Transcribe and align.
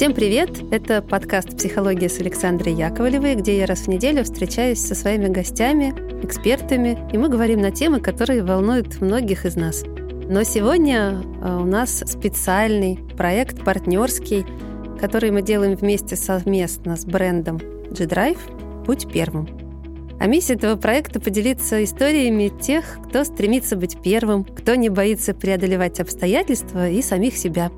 Всем 0.00 0.14
привет! 0.14 0.62
Это 0.70 1.02
подкаст 1.02 1.58
«Психология» 1.58 2.08
с 2.08 2.18
Александрой 2.20 2.72
Яковлевой, 2.72 3.34
где 3.34 3.58
я 3.58 3.66
раз 3.66 3.80
в 3.80 3.88
неделю 3.88 4.24
встречаюсь 4.24 4.80
со 4.80 4.94
своими 4.94 5.26
гостями, 5.26 5.92
экспертами, 6.24 6.98
и 7.12 7.18
мы 7.18 7.28
говорим 7.28 7.60
на 7.60 7.70
темы, 7.70 8.00
которые 8.00 8.42
волнуют 8.42 9.02
многих 9.02 9.44
из 9.44 9.56
нас. 9.56 9.82
Но 9.84 10.42
сегодня 10.42 11.22
а, 11.42 11.58
у 11.60 11.66
нас 11.66 12.02
специальный 12.06 12.98
проект 13.18 13.62
партнерский, 13.62 14.46
который 14.98 15.32
мы 15.32 15.42
делаем 15.42 15.76
вместе 15.76 16.16
совместно 16.16 16.96
с 16.96 17.04
брендом 17.04 17.58
G-Drive 17.58 18.86
«Путь 18.86 19.06
первым». 19.12 19.59
А 20.20 20.26
миссия 20.26 20.52
этого 20.52 20.76
проекта— 20.76 21.18
поделиться 21.20 21.82
историями 21.82 22.52
тех, 22.60 22.98
кто 23.08 23.24
стремится 23.24 23.74
быть 23.74 23.96
первым, 24.02 24.44
кто 24.44 24.74
не 24.74 24.90
боится 24.90 25.32
преодолевать 25.32 25.98
обстоятельства 25.98 26.90
и 26.90 27.00
самих 27.00 27.38
себя, 27.38 27.72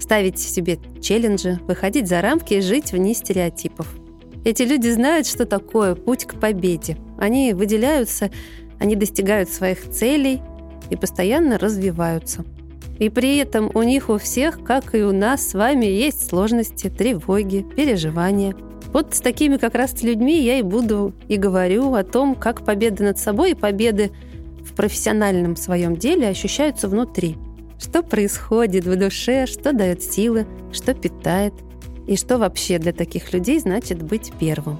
ставить 0.00 0.40
себе 0.40 0.80
челленджи, 1.00 1.60
выходить 1.68 2.08
за 2.08 2.20
рамки 2.20 2.54
и 2.54 2.60
жить 2.60 2.90
вне 2.90 3.14
стереотипов. 3.14 3.86
Эти 4.44 4.62
люди 4.62 4.88
знают, 4.88 5.28
что 5.28 5.46
такое 5.46 5.94
путь 5.94 6.24
к 6.24 6.40
победе. 6.40 6.96
Они 7.16 7.54
выделяются, 7.54 8.32
они 8.80 8.96
достигают 8.96 9.48
своих 9.48 9.88
целей 9.88 10.42
и 10.90 10.96
постоянно 10.96 11.60
развиваются. 11.60 12.44
И 12.98 13.08
при 13.08 13.36
этом 13.36 13.70
у 13.72 13.82
них 13.84 14.08
у 14.08 14.18
всех, 14.18 14.64
как 14.64 14.96
и 14.96 15.04
у 15.04 15.12
нас 15.12 15.50
с 15.50 15.54
вами, 15.54 15.86
есть 15.86 16.28
сложности, 16.28 16.90
тревоги, 16.90 17.64
переживания— 17.76 18.56
вот 18.94 19.12
с 19.12 19.20
такими 19.20 19.56
как 19.56 19.74
раз 19.74 20.02
людьми 20.02 20.40
я 20.40 20.60
и 20.60 20.62
буду 20.62 21.12
и 21.26 21.36
говорю 21.36 21.94
о 21.94 22.04
том, 22.04 22.36
как 22.36 22.64
победы 22.64 23.02
над 23.02 23.18
собой 23.18 23.50
и 23.50 23.54
победы 23.54 24.12
в 24.64 24.72
профессиональном 24.72 25.56
своем 25.56 25.96
деле 25.96 26.28
ощущаются 26.28 26.88
внутри. 26.88 27.36
Что 27.76 28.04
происходит 28.04 28.84
в 28.84 28.96
душе, 28.96 29.46
что 29.46 29.72
дает 29.72 30.00
силы, 30.00 30.46
что 30.72 30.94
питает, 30.94 31.52
и 32.06 32.16
что 32.16 32.38
вообще 32.38 32.78
для 32.78 32.92
таких 32.92 33.32
людей 33.32 33.58
значит 33.58 34.00
быть 34.00 34.32
первым. 34.38 34.78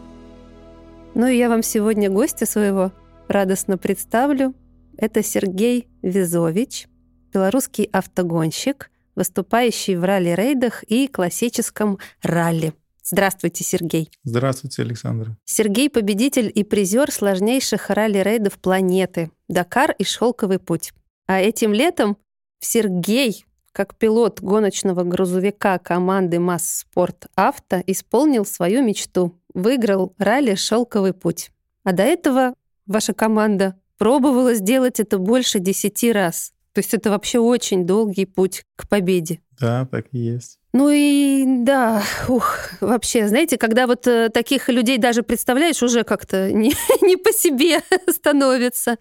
Ну 1.14 1.26
и 1.26 1.36
я 1.36 1.48
вам 1.48 1.64
сегодня 1.64 2.08
гостя 2.08 2.46
своего 2.46 2.92
радостно 3.26 3.78
представлю. 3.78 4.54
Это 4.96 5.24
Сергей 5.24 5.88
Визович, 6.02 6.86
белорусский 7.32 7.88
автогонщик, 7.92 8.92
выступающий 9.16 9.96
в 9.96 10.04
ралли-рейдах 10.04 10.84
и 10.84 11.08
классическом 11.08 11.98
ралли– 12.22 12.74
Здравствуйте, 13.06 13.64
Сергей. 13.64 14.10
Здравствуйте, 14.24 14.80
Александра. 14.80 15.36
Сергей— 15.44 15.90
победитель 15.90 16.50
и 16.52 16.64
призер 16.64 17.12
сложнейших 17.12 17.90
ралли-рейдов 17.90 18.58
планеты 18.58 19.30
«Дакар» 19.46 19.94
и 19.98 20.04
«Шелковый 20.04 20.58
путь». 20.58 20.94
А 21.26 21.38
этим 21.38 21.74
летом 21.74 22.16
Сергей, 22.60 23.44
как 23.72 23.96
пилот 23.96 24.40
гоночного 24.40 25.04
грузовика 25.04 25.78
команды 25.78 26.40
«Масс 26.40 26.78
Спорт 26.78 27.26
Авто», 27.34 27.82
исполнил 27.86 28.46
свою 28.46 28.82
мечту. 28.82 29.38
Выиграл 29.52 30.14
ралли 30.16 30.54
«Шелковый 30.54 31.12
путь». 31.12 31.50
А 31.82 31.92
до 31.92 32.04
этого 32.04 32.54
ваша 32.86 33.12
команда 33.12 33.78
пробовала 33.98 34.54
сделать 34.54 34.98
это 34.98 35.18
больше 35.18 35.58
десяти 35.58 36.10
раз. 36.10 36.54
То 36.72 36.78
есть 36.78 36.94
это 36.94 37.10
вообще 37.10 37.38
очень 37.38 37.86
долгий 37.86 38.24
путь 38.24 38.64
к 38.76 38.88
победе. 38.88 39.40
Да, 39.60 39.86
так 39.86 40.06
и 40.12 40.18
есть. 40.18 40.58
Ну 40.74 40.90
и 40.90 41.44
да, 41.46 42.02
ух, 42.26 42.58
вообще, 42.80 43.28
знаете, 43.28 43.56
когда 43.58 43.86
вот 43.86 44.08
э, 44.08 44.28
таких 44.28 44.68
людей 44.68 44.98
даже 44.98 45.22
представляешь, 45.22 45.84
уже 45.84 46.02
как-то 46.02 46.50
не, 46.50 46.74
не 47.00 47.16
по 47.16 47.30
себе 47.32 47.80
становится. 48.10 48.98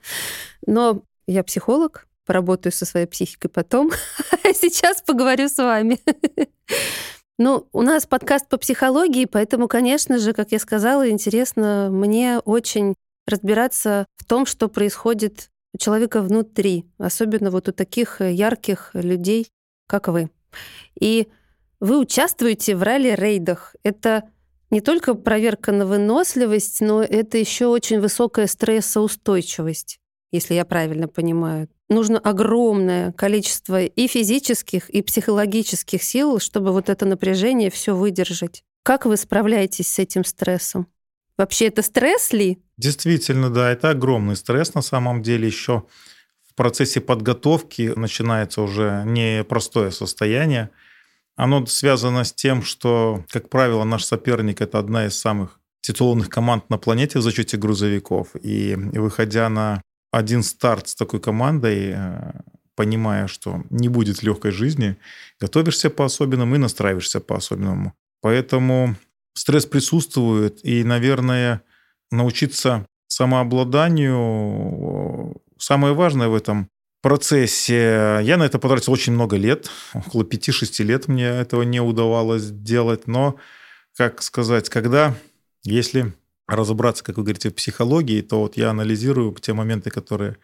Но 0.68 1.02
я 1.26 1.44
психолог, 1.44 2.08
поработаю 2.28 2.72
со 2.72 2.86
своей 2.86 3.08
психикой 3.08 3.50
потом, 3.50 3.90
а 4.44 4.54
сейчас 4.54 5.02
поговорю 5.02 5.50
с 5.50 5.58
вами. 5.58 5.98
Ну, 7.40 7.68
у 7.74 7.82
нас 7.82 8.06
подкаст 8.06 8.50
по 8.50 8.58
психологии, 8.58 9.26
поэтому, 9.26 9.68
конечно 9.68 10.20
же, 10.20 10.34
как 10.34 10.52
я 10.52 10.60
сказала, 10.60 11.10
интересно 11.10 11.90
мне 11.92 12.38
очень 12.38 12.94
разбираться 13.26 14.06
в 14.18 14.26
том, 14.26 14.46
что 14.46 14.68
происходит 14.68 15.50
у 15.74 15.80
человека 15.80 16.22
внутри, 16.22 16.86
особенно 17.00 17.50
вот 17.50 17.68
у 17.68 17.72
таких 17.72 18.22
ярких 18.22 18.92
людей, 18.94 19.50
как 19.88 20.08
вы. 20.08 20.30
И 21.00 21.30
вы 21.84 22.00
участвуете 22.00 22.78
в 22.78 22.82
ралли-рейдах. 22.82 23.76
Это 23.84 24.24
не 24.72 24.80
только 24.80 25.16
проверка 25.16 25.74
на 25.74 25.86
выносливость, 25.86 26.80
но 26.80 27.04
это 27.04 27.38
еще 27.38 27.68
очень 27.68 28.00
высокая 28.00 28.48
стрессоустойчивость, 28.48 30.00
если 30.32 30.54
я 30.54 30.64
правильно 30.64 31.10
понимаю. 31.10 31.68
Нужно 31.90 32.20
огромное 32.20 33.12
количество 33.12 33.84
и 33.84 34.08
физических, 34.08 34.90
и 34.90 35.02
психологических 35.02 36.02
сил, 36.02 36.40
чтобы 36.40 36.72
вот 36.72 36.88
это 36.88 37.06
напряжение 37.06 37.70
все 37.70 37.94
выдержать. 37.94 38.64
Как 38.84 39.06
вы 39.06 39.18
справляетесь 39.18 39.90
с 39.90 40.00
этим 40.00 40.24
стрессом? 40.24 40.88
Вообще 41.38 41.68
это 41.68 41.82
стресс 41.82 42.32
ли? 42.32 42.60
Действительно, 42.78 43.50
да, 43.50 43.70
это 43.70 43.90
огромный 43.90 44.38
стресс 44.38 44.74
на 44.74 44.82
самом 44.82 45.22
деле 45.22 45.48
еще 45.48 45.84
в 46.50 46.56
процессе 46.56 47.02
подготовки 47.02 47.92
начинается 47.98 48.62
уже 48.62 49.04
непростое 49.06 49.92
состояние. 49.92 50.70
Оно 51.36 51.66
связано 51.66 52.24
с 52.24 52.34
тем, 52.34 52.62
что, 52.62 53.24
как 53.30 53.50
правило, 53.50 53.84
наш 53.84 54.04
соперник– 54.04 54.62
это 54.62 54.80
одна 54.80 55.08
из 55.08 55.18
самых 55.18 55.60
титулованных 55.82 56.30
команд 56.30 56.70
на 56.70 56.78
планете 56.78 57.20
в 57.20 57.22
зачете 57.22 57.58
грузовиков. 57.58 58.30
И 58.42 58.76
выходя 58.76 59.50
на 59.50 59.82
один 60.12 60.44
старт 60.44 60.90
с 60.90 60.96
такой 60.96 61.20
командой, 61.20 61.94
э, 61.96 62.32
понимая, 62.76 63.28
что 63.28 63.64
не 63.70 63.90
будет 63.90 64.24
легкой 64.24 64.52
жизни, 64.52 64.98
готовишься 65.40 65.90
по-особенному 65.90 66.56
и 66.56 66.60
настраиваешься 66.60 67.20
по-особенному. 67.20 67.94
Поэтому 68.22 68.96
стресс 69.34 69.66
присутствует, 69.66 70.64
и, 70.64 70.84
наверное, 70.84 71.64
научиться 72.12 72.86
самообладанию 73.08 75.36
самое 75.58 75.94
важное 75.94 76.30
в 76.30 76.36
этом 76.36 76.70
процессе. 77.04 78.22
Я 78.24 78.38
на 78.38 78.44
это 78.44 78.58
потратил 78.58 78.94
очень 78.94 79.14
много 79.14 79.36
лет, 79.36 79.70
около 79.94 80.24
5-6 80.24 80.84
лет 80.84 81.08
мне 81.08 81.26
этого 81.26 81.64
не 81.64 81.82
удавалось 81.82 82.50
делать, 82.50 83.08
но, 83.08 83.36
как 83.96 84.24
сказать, 84.24 84.70
когда, 84.70 85.14
если 85.64 86.14
разобраться, 86.48 87.04
как 87.04 87.18
вы 87.18 87.24
говорите, 87.24 87.50
в 87.50 87.56
психологии, 87.56 88.22
то 88.22 88.40
вот 88.40 88.56
я 88.56 88.70
анализирую 88.70 89.36
те 89.36 89.54
моменты, 89.54 89.92
которые, 89.92 90.38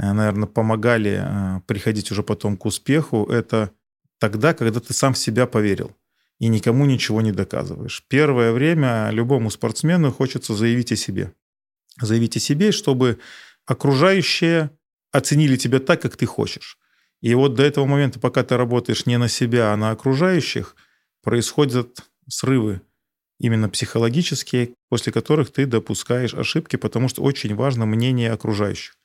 э, 0.00 0.12
наверное, 0.12 0.46
помогали 0.46 1.20
э, 1.20 1.60
приходить 1.66 2.12
уже 2.12 2.22
потом 2.22 2.56
к 2.56 2.64
успеху, 2.66 3.24
это 3.24 3.72
тогда, 4.20 4.54
когда 4.54 4.78
ты 4.78 4.94
сам 4.94 5.14
в 5.14 5.18
себя 5.18 5.46
поверил 5.46 5.96
и 6.38 6.46
никому 6.46 6.86
ничего 6.86 7.20
не 7.22 7.32
доказываешь. 7.32 8.04
Первое 8.08 8.52
время 8.52 9.10
любому 9.10 9.50
спортсмену 9.50 10.12
хочется 10.12 10.54
заявить 10.54 10.92
о 10.92 10.96
себе. 10.96 11.32
Заявить 12.00 12.36
о 12.36 12.40
себе, 12.40 12.70
чтобы 12.70 13.18
окружающие 13.66 14.70
оценили 15.12 15.56
тебя 15.56 15.80
так, 15.80 16.02
как 16.02 16.16
ты 16.16 16.26
хочешь. 16.26 16.78
И 17.20 17.34
вот 17.34 17.54
до 17.54 17.64
этого 17.64 17.86
момента, 17.86 18.20
пока 18.20 18.44
ты 18.44 18.56
работаешь 18.56 19.06
не 19.06 19.18
на 19.18 19.28
себя, 19.28 19.72
а 19.72 19.76
на 19.76 19.90
окружающих, 19.90 20.76
происходят 21.22 22.04
срывы 22.28 22.80
именно 23.40 23.68
психологические, 23.68 24.74
после 24.88 25.12
которых 25.12 25.52
ты 25.52 25.66
допускаешь 25.66 26.34
ошибки, 26.34 26.76
потому 26.76 27.08
что 27.08 27.22
очень 27.22 27.54
важно 27.54 27.86
мнение 27.86 28.32
окружающих. 28.32 28.96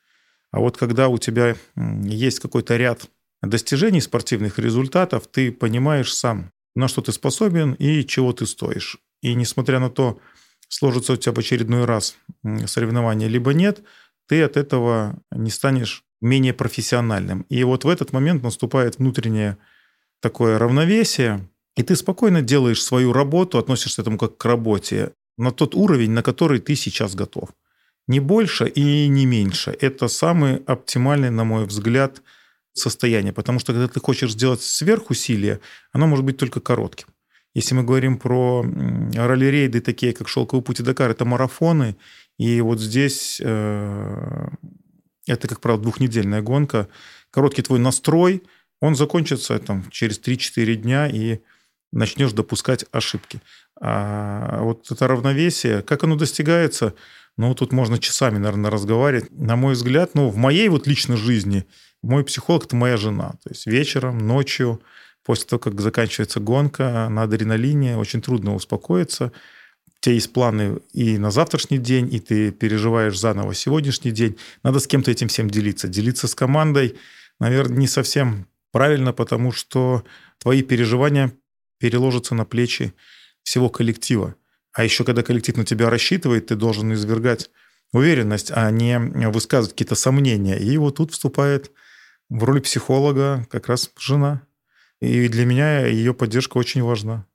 А 0.50 0.60
вот 0.60 0.76
когда 0.76 1.08
у 1.08 1.18
тебя 1.18 1.56
есть 1.76 2.40
какой-то 2.40 2.76
ряд 2.76 3.08
достижений 3.42 4.00
спортивных 4.00 4.58
результатов, 4.58 5.26
ты 5.26 5.50
понимаешь 5.50 6.14
сам, 6.14 6.52
на 6.76 6.88
что 6.88 7.02
ты 7.02 7.12
способен 7.12 7.74
и 7.74 8.04
чего 8.04 8.32
ты 8.32 8.46
стоишь. 8.46 8.98
И 9.22 9.34
несмотря 9.34 9.80
на 9.80 9.90
то, 9.90 10.20
сложится 10.68 11.12
у 11.12 11.16
тебя 11.16 11.32
в 11.32 11.38
очередной 11.38 11.84
раз 11.84 12.16
соревнование 12.66 13.28
либо 13.28 13.52
нет– 13.52 13.82
ты 14.26 14.42
от 14.42 14.56
этого 14.56 15.18
не 15.30 15.50
станешь 15.50 16.04
менее 16.20 16.54
профессиональным. 16.54 17.42
И 17.48 17.62
вот 17.64 17.84
в 17.84 17.88
этот 17.88 18.12
момент 18.12 18.42
наступает 18.42 18.98
внутреннее 18.98 19.58
такое 20.20 20.58
равновесие, 20.58 21.48
и 21.76 21.82
ты 21.82 21.96
спокойно 21.96 22.40
делаешь 22.40 22.82
свою 22.82 23.12
работу, 23.12 23.58
относишься 23.58 23.96
к 23.96 23.98
этому 24.00 24.18
как 24.18 24.36
к 24.36 24.44
работе, 24.44 25.12
на 25.36 25.50
тот 25.50 25.74
уровень, 25.74 26.12
на 26.12 26.22
который 26.22 26.60
ты 26.60 26.76
сейчас 26.76 27.14
готов. 27.14 27.50
Не 28.06 28.20
больше 28.20 28.68
и 28.68 29.08
не 29.08 29.26
меньше. 29.26 29.76
Это 29.80 30.08
самый 30.08 30.56
оптимальный, 30.66 31.30
на 31.30 31.44
мой 31.44 31.66
взгляд, 31.66 32.22
состояние. 32.72 33.32
Потому 33.32 33.58
что 33.58 33.72
когда 33.72 33.88
ты 33.88 34.00
хочешь 34.00 34.32
сделать 34.32 34.62
сверхусилие, 34.62 35.60
оно 35.92 36.06
может 36.06 36.24
быть 36.24 36.36
только 36.36 36.60
коротким. 36.60 37.08
Если 37.54 37.74
мы 37.74 37.84
говорим 37.84 38.18
про 38.18 38.64
ралли-рейды, 39.14 39.80
такие 39.80 40.12
как 40.12 40.28
«Шелковый 40.28 40.62
путь» 40.62 40.80
и 40.80 40.82
«Дакар», 40.82 41.10
это 41.10 41.24
марафоны, 41.24 41.96
и 42.38 42.60
вот 42.60 42.80
здесь 42.80 43.40
э, 43.42 44.48
это, 45.26 45.48
как 45.48 45.60
правило, 45.60 45.80
двухнедельная 45.80 46.42
гонка. 46.42 46.88
Короткий 47.30 47.62
твой 47.62 47.78
настрой, 47.78 48.42
он 48.80 48.96
закончится 48.96 49.58
там, 49.58 49.88
через 49.90 50.20
3-4 50.20 50.74
дня, 50.74 51.08
и 51.08 51.40
начнешь 51.92 52.32
допускать 52.32 52.84
ошибки. 52.90 53.40
А 53.80 54.60
вот 54.62 54.90
это 54.90 55.06
равновесие, 55.06 55.82
как 55.82 56.04
оно 56.04 56.16
достигается, 56.16 56.94
ну, 57.36 57.54
тут 57.54 57.72
можно 57.72 57.98
часами, 57.98 58.38
наверное, 58.38 58.70
разговаривать. 58.70 59.30
На 59.32 59.56
мой 59.56 59.74
взгляд, 59.74 60.14
ну, 60.14 60.28
в 60.28 60.36
моей 60.36 60.68
вот 60.68 60.86
личной 60.86 61.16
жизни 61.16 61.66
мой 62.02 62.24
психолог– 62.24 62.64
это 62.66 62.76
моя 62.76 62.96
жена. 62.96 63.30
То 63.42 63.50
есть 63.50 63.66
вечером, 63.66 64.18
ночью 64.18 64.80
После 65.24 65.46
того, 65.46 65.58
как 65.58 65.80
заканчивается 65.80 66.38
гонка 66.38 67.08
на 67.08 67.22
адреналине, 67.22 67.96
очень 67.96 68.20
трудно 68.20 68.54
успокоиться. 68.54 69.32
Тебя 70.04 70.16
есть 70.16 70.34
планы 70.34 70.80
и 70.92 71.16
на 71.16 71.30
завтрашний 71.30 71.78
день, 71.78 72.12
и 72.12 72.20
ты 72.20 72.50
переживаешь 72.50 73.18
заново 73.18 73.54
сегодняшний 73.54 74.10
день. 74.10 74.36
Надо 74.62 74.78
с 74.78 74.86
кем-то 74.86 75.10
этим 75.10 75.28
всем 75.28 75.48
делиться. 75.48 75.88
Делиться 75.88 76.28
с 76.28 76.34
командой, 76.34 76.98
наверное, 77.40 77.78
не 77.78 77.86
совсем 77.86 78.46
правильно, 78.70 79.14
потому 79.14 79.50
что 79.50 80.04
твои 80.36 80.60
переживания 80.60 81.32
переложатся 81.78 82.34
на 82.34 82.44
плечи 82.44 82.92
всего 83.44 83.70
коллектива. 83.70 84.34
А 84.74 84.84
еще, 84.84 85.04
когда 85.04 85.22
коллектив 85.22 85.56
на 85.56 85.64
тебя 85.64 85.88
рассчитывает, 85.88 86.48
ты 86.48 86.54
должен 86.54 86.92
извергать 86.92 87.48
уверенность, 87.94 88.50
а 88.54 88.70
не 88.70 88.98
высказывать 89.30 89.72
какие-то 89.72 89.94
сомнения. 89.94 90.58
И 90.58 90.76
вот 90.76 90.96
тут 90.96 91.12
вступает 91.12 91.70
в 92.28 92.44
роли 92.44 92.60
психолога 92.60 93.46
как 93.50 93.68
раз 93.68 93.90
жена. 93.98 94.42
И 95.00 95.28
для 95.28 95.46
меня 95.46 95.86
ее 95.86 96.12
поддержка 96.12 96.58
очень 96.58 96.82
важна. 96.82 97.26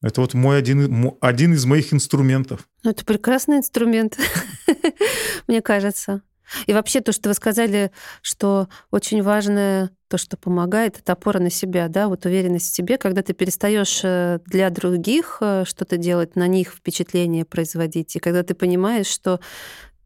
Это 0.00 0.20
вот 0.20 0.34
мой 0.34 0.58
один, 0.58 1.12
один 1.20 1.54
из 1.54 1.64
моих 1.64 1.92
инструментов. 1.92 2.68
Ну, 2.84 2.90
это 2.90 3.04
прекрасный 3.04 3.58
инструмент, 3.58 4.16
мне 5.48 5.60
кажется. 5.60 6.22
И 6.66 6.72
вообще 6.72 7.00
то, 7.00 7.12
что 7.12 7.28
вы 7.28 7.34
сказали, 7.34 7.90
что 8.22 8.68
очень 8.90 9.22
важное 9.22 9.90
то, 10.08 10.16
что 10.16 10.38
помогает, 10.38 10.98
это 10.98 11.12
опора 11.12 11.38
на 11.38 11.50
себя, 11.50 11.88
да, 11.88 12.08
вот 12.08 12.24
уверенность 12.24 12.72
в 12.72 12.74
себе, 12.74 12.96
когда 12.96 13.22
ты 13.22 13.34
перестаешь 13.34 14.00
э, 14.02 14.38
для 14.46 14.70
других 14.70 15.38
э, 15.42 15.64
что-то 15.66 15.98
делать, 15.98 16.34
на 16.34 16.46
них 16.46 16.72
впечатление 16.72 17.44
производить, 17.44 18.16
и 18.16 18.18
когда 18.18 18.42
ты 18.42 18.54
понимаешь, 18.54 19.06
что 19.06 19.40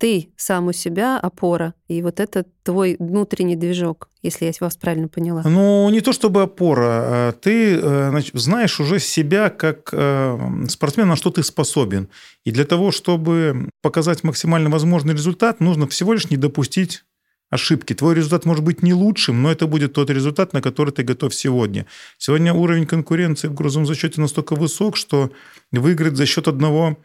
ты 0.02 0.30
сам 0.36 0.66
у 0.66 0.72
себя 0.72 1.16
опора, 1.16 1.74
и 1.86 2.02
вот 2.02 2.18
это 2.18 2.44
твой 2.64 2.96
внутренний 2.98 3.54
движок, 3.54 4.08
если 4.20 4.46
я 4.46 4.52
вас 4.58 4.76
правильно 4.76 5.06
поняла. 5.06 5.44
Ну, 5.44 5.88
не 5.90 6.00
то 6.00 6.12
чтобы 6.12 6.42
опора. 6.42 7.28
А 7.28 7.32
ты 7.32 7.76
э, 7.76 8.08
значит, 8.10 8.34
знаешь 8.34 8.80
уже 8.80 8.98
себя 8.98 9.48
как 9.48 9.90
э, 9.92 10.66
спортсмен, 10.68 11.06
на 11.06 11.14
что 11.14 11.30
ты 11.30 11.44
способен. 11.44 12.08
И 12.42 12.50
для 12.50 12.64
того, 12.64 12.90
чтобы 12.90 13.68
показать 13.80 14.24
максимально 14.24 14.70
возможный 14.70 15.14
результат, 15.14 15.60
нужно 15.60 15.86
всего 15.86 16.14
лишь 16.14 16.30
не 16.30 16.36
допустить 16.36 17.04
ошибки. 17.48 17.94
Твой 17.94 18.16
результат 18.16 18.44
может 18.44 18.64
быть 18.64 18.82
не 18.82 18.94
лучшим, 18.94 19.40
но 19.40 19.52
это 19.52 19.68
будет 19.68 19.92
тот 19.92 20.10
результат, 20.10 20.52
на 20.52 20.60
который 20.60 20.90
ты 20.90 21.04
готов 21.04 21.32
сегодня. 21.32 21.86
Сегодня 22.18 22.52
уровень 22.52 22.86
конкуренции 22.86 23.46
в 23.46 23.54
грузовом 23.54 23.86
зачете 23.86 24.20
настолько 24.20 24.56
высок, 24.56 24.96
что 24.96 25.30
выиграть 25.70 26.16
за 26.16 26.26
счет 26.26 26.48
одного 26.48 26.96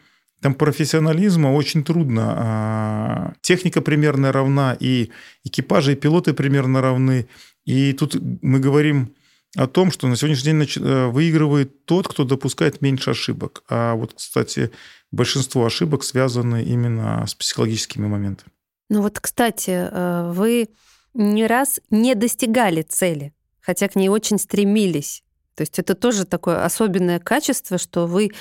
там 0.41 0.53
профессионализма 0.53 1.47
очень 1.47 1.83
трудно. 1.83 2.33
А, 2.37 3.33
техника 3.41 3.81
примерно 3.81 4.31
равна, 4.31 4.77
и 4.79 5.09
экипажи, 5.43 5.93
и 5.93 5.95
пилоты 5.95 6.33
примерно 6.33 6.81
равны. 6.81 7.27
И 7.65 7.93
тут 7.93 8.15
мы 8.41 8.59
говорим 8.59 9.13
о 9.55 9.67
том, 9.67 9.91
что 9.91 10.07
на 10.07 10.15
сегодняшний 10.15 10.51
день 10.51 10.69
э, 10.83 11.07
выигрывает 11.07 11.85
тот, 11.85 12.07
кто 12.07 12.23
допускает 12.23 12.81
меньше 12.81 13.11
ошибок. 13.11 13.63
А 13.69 13.95
вот, 13.95 14.13
кстати, 14.13 14.71
большинство 15.11 15.65
ошибок 15.65 16.03
связаны 16.03 16.63
именно 16.63 17.25
с 17.25 17.33
психологическими 17.33 18.07
моментами. 18.07 18.51
Ну 18.89 19.01
вот, 19.01 19.19
кстати, 19.19 19.89
э, 19.91 20.31
вы 20.31 20.69
не 21.13 21.47
раз 21.47 21.79
не 21.89 22.13
достигали 22.13 22.83
цели, 22.83 23.33
хотя 23.59 23.87
к 23.87 23.95
ней 23.95 24.09
очень 24.09 24.37
стремились. 24.37 25.23
То 25.55 25.61
есть 25.61 25.79
это 25.79 25.95
тоже 25.95 26.25
такое 26.25 26.63
особенное 26.63 27.19
качество, 27.19 27.79
что 27.79 28.05
вы 28.05 28.31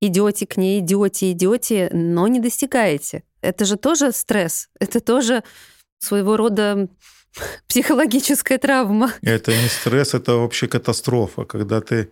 идете 0.00 0.46
к 0.46 0.56
ней, 0.56 0.80
идете, 0.80 1.32
идете, 1.32 1.90
но 1.92 2.28
не 2.28 2.40
достигаете. 2.40 3.24
Это 3.40 3.64
же 3.64 3.76
тоже 3.76 4.12
стресс, 4.12 4.68
это 4.80 5.00
тоже 5.00 5.42
своего 5.98 6.36
рода 6.36 6.88
психологическая 7.68 8.58
травма. 8.58 9.12
Это 9.22 9.52
не 9.52 9.68
стресс, 9.68 10.14
это 10.14 10.34
вообще 10.34 10.68
катастрофа, 10.68 11.44
когда 11.44 11.80
ты 11.80 12.10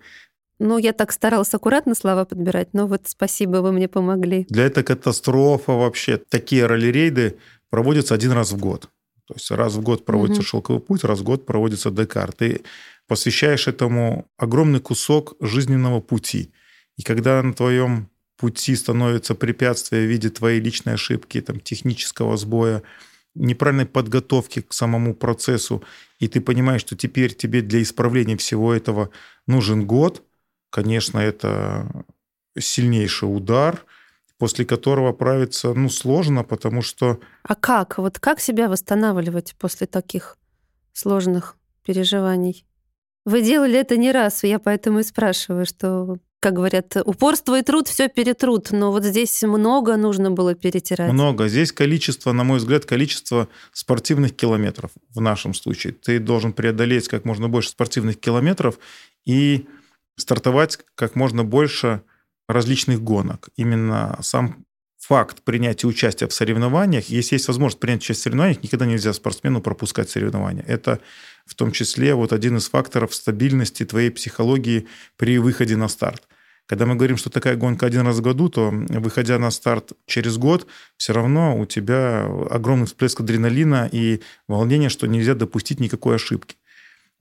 ну, 0.59 0.79
я 0.79 0.95
так 0.95 1.13
старалась 1.13 1.53
аккуратно 1.53 1.95
слова 1.95 2.25
подбирать, 2.25 2.69
но 2.73 2.87
вот 2.87 3.03
спасибо, 3.05 3.59
вы 3.59 3.73
мне 3.73 3.89
помогли. 3.89 4.47
Для 4.49 4.65
этого 4.65 4.85
катастрофа 4.85 5.73
вообще. 5.73 6.17
Такие 6.17 6.65
ралли-рейды 6.65 7.37
проводятся 7.69 8.15
один 8.15 8.33
раз 8.33 8.53
в 8.53 8.57
год. 8.57 8.89
То 9.27 9.35
есть 9.35 9.51
раз 9.51 9.75
в 9.75 9.83
год 9.83 10.07
проводится 10.07 10.41
угу. 10.41 10.47
шелковый 10.47 10.81
путь, 10.81 11.05
раз 11.05 11.19
в 11.19 11.25
год 11.25 11.45
проводится 11.45 11.91
Декар. 11.91 12.33
Ты 12.33 12.63
посвящаешь 13.07 13.69
этому 13.69 14.29
огромный 14.39 14.81
кусок 14.81 15.35
жизненного 15.41 16.01
пути– 16.01 16.55
и 16.97 17.03
когда 17.03 17.43
на 17.43 17.55
твоем 17.55 18.09
пути 18.37 18.75
становится 18.77 19.35
препятствие 19.35 20.07
в 20.07 20.11
виде 20.11 20.31
твоей 20.31 20.61
личной 20.61 20.95
ошибки, 20.95 21.41
там, 21.41 21.61
технического 21.61 22.37
сбоя, 22.37 22.83
неправильной 23.35 23.87
подготовки 23.87 24.63
к 24.63 24.73
самому 24.73 25.15
процессу, 25.15 25.83
и 26.19 26.29
ты 26.29 26.41
понимаешь, 26.41 26.81
что 26.81 26.97
теперь 26.97 27.35
тебе 27.35 27.61
для 27.61 27.83
исправления 27.83 28.37
всего 28.37 28.73
этого 28.73 29.11
нужен 29.47 29.87
год, 29.87 30.23
конечно, 30.71 31.19
это 31.19 32.05
сильнейший 32.59 33.27
удар, 33.27 33.85
после 34.39 34.65
которого 34.65 35.13
правиться 35.13 35.73
ну, 35.75 35.89
сложно, 35.89 36.45
потому 36.45 36.83
что... 36.83 37.21
А 37.43 37.55
как? 37.55 37.99
Вот 37.99 38.19
как 38.19 38.41
себя 38.41 38.69
восстанавливать 38.69 39.55
после 39.59 39.87
таких 39.87 40.37
сложных 40.93 41.57
переживаний? 41.85 42.67
Вы 43.25 43.43
делали 43.43 43.79
это 43.79 43.97
не 43.97 44.13
раз, 44.13 44.45
я 44.45 44.59
поэтому 44.59 45.01
и 45.01 45.03
спрашиваю, 45.03 45.67
что 45.67 46.19
как 46.47 46.55
говорят, 46.55 46.97
упорство 47.05 47.59
и 47.59 47.63
труд 47.63 47.89
все 47.89 48.09
перетрут, 48.09 48.71
но 48.71 48.93
вот 48.93 49.03
здесь 49.03 49.43
много 49.43 49.97
нужно 49.97 50.31
было 50.31 50.55
перетирать. 50.55 51.13
Много. 51.13 51.49
Здесь 51.49 51.73
количество, 51.73 52.31
на 52.31 52.45
мой 52.45 52.59
взгляд, 52.59 52.85
количество 52.85 53.49
спортивных 53.73 54.37
километров 54.37 54.93
в 55.13 55.21
нашем 55.21 55.55
случае. 55.55 55.95
Ты 55.95 56.21
должен 56.21 56.53
преодолеть 56.53 57.09
как 57.09 57.25
можно 57.25 57.49
больше 57.49 57.71
спортивных 57.71 58.21
километров 58.21 58.79
и 59.25 59.67
стартовать 60.15 60.79
как 60.95 61.17
можно 61.17 61.43
больше 61.43 62.03
различных 62.49 63.03
гонок. 63.03 63.49
Именно 63.57 64.17
сам 64.23 64.65
факт 64.99 65.43
принятия 65.43 65.89
участия 65.89 66.29
в 66.29 66.33
соревнованиях, 66.33 67.07
если 67.07 67.35
есть 67.35 67.49
возможность 67.49 67.81
принять 67.81 68.03
участие 68.03 68.21
в 68.21 68.23
соревнованиях, 68.23 68.63
никогда 68.63 68.87
нельзя 68.87 69.13
спортсмену 69.13 69.61
пропускать 69.61 70.11
соревнования. 70.11 70.65
Это 70.69 71.01
в 71.45 71.57
том 71.57 71.73
числе 71.73 72.15
вот 72.15 72.33
один 72.33 72.57
из 72.59 72.69
факторов 72.69 73.13
стабильности 73.17 73.85
твоей 73.85 74.11
психологии 74.11 74.87
при 75.17 75.39
выходе 75.39 75.77
на 75.77 75.89
старт. 75.89 76.23
Когда 76.67 76.85
мы 76.85 76.97
говорим, 76.97 77.17
что 77.17 77.31
такая 77.31 77.57
гонка 77.57 77.87
один 77.87 78.03
раз 78.03 78.17
в 78.17 78.23
году, 78.23 78.49
то, 78.49 78.71
выходя 78.71 79.39
на 79.39 79.51
старт 79.51 79.93
через 80.07 80.37
год, 80.37 80.67
все 80.97 81.13
равно 81.13 81.57
у 81.59 81.65
тебя 81.65 82.27
огромный 82.51 82.87
всплеск 82.87 83.21
адреналина 83.21 83.89
и 83.91 84.21
волнение, 84.49 84.89
что 84.89 85.07
нельзя 85.07 85.35
допустить 85.35 85.79
никакой 85.79 86.17
ошибки. 86.17 86.57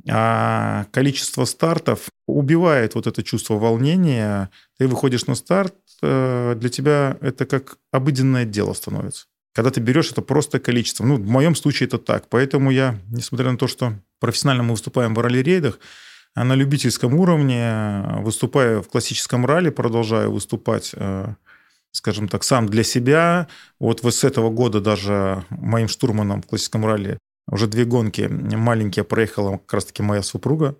А 0.10 0.86
количество 0.92 1.46
стартов 1.46 2.10
убивает 2.28 2.96
вот 2.96 3.08
это 3.08 3.24
чувство 3.24 3.56
волнения. 3.56 4.50
Ты 4.78 4.88
выходишь 4.88 5.28
на 5.28 5.36
старт, 5.36 5.76
э, 6.02 6.56
для 6.58 6.70
тебя 6.70 7.18
это 7.22 7.46
как 7.46 7.78
обыденное 7.92 8.46
дело 8.46 8.74
становится. 8.74 9.28
Когда 9.54 9.72
ты 9.72 9.80
берешь 9.80 10.12
это 10.12 10.22
просто 10.22 10.60
количество. 10.60 11.06
Ну, 11.06 11.16
в 11.16 11.28
моем 11.28 11.56
случае 11.56 11.88
это 11.88 11.98
так. 11.98 12.28
Поэтому 12.30 12.72
я, 12.72 13.00
несмотря 13.10 13.52
на 13.52 13.58
то, 13.58 13.68
что 13.68 13.94
профессионально 14.20 14.64
мы 14.64 14.72
выступаем 14.72 15.16
в 15.16 15.20
ралли-рейдах, 15.20 15.80
на 16.44 16.54
любительском 16.54 17.16
уровне, 17.16 18.04
выступая 18.20 18.82
в 18.82 18.90
классическом 18.90 19.46
ралли, 19.46 19.70
продолжаю 19.70 20.32
выступать, 20.32 20.92
э, 20.94 21.34
скажем 21.92 22.28
так, 22.28 22.44
сам 22.44 22.68
для 22.68 22.84
себя. 22.84 23.48
Вот 23.80 24.04
с 24.04 24.24
этого 24.24 24.50
года 24.50 24.82
даже 24.82 25.46
моим 25.50 25.88
штурманом 25.88 26.42
в 26.42 26.48
классическом 26.48 26.86
ралли 26.86 27.18
уже 27.48 27.68
две 27.68 27.86
гонки 27.86 28.22
маленькие 28.22 29.06
проехала 29.06 29.58
как 29.58 29.74
раз-таки 29.76 30.04
моя 30.04 30.24
супруга. 30.24 30.76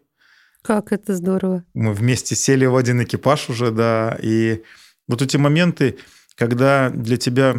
Как 0.62 0.92
это 0.92 1.16
здорово. 1.16 1.64
Мы 1.74 1.94
вместе 1.94 2.36
сели 2.36 2.66
в 2.66 2.76
один 2.76 3.04
экипаж 3.04 3.50
уже, 3.50 3.72
да. 3.72 4.18
И 4.22 4.64
вот 5.08 5.22
эти 5.22 5.38
моменты, 5.38 6.00
когда 6.36 6.90
для 6.90 7.18
тебя 7.18 7.56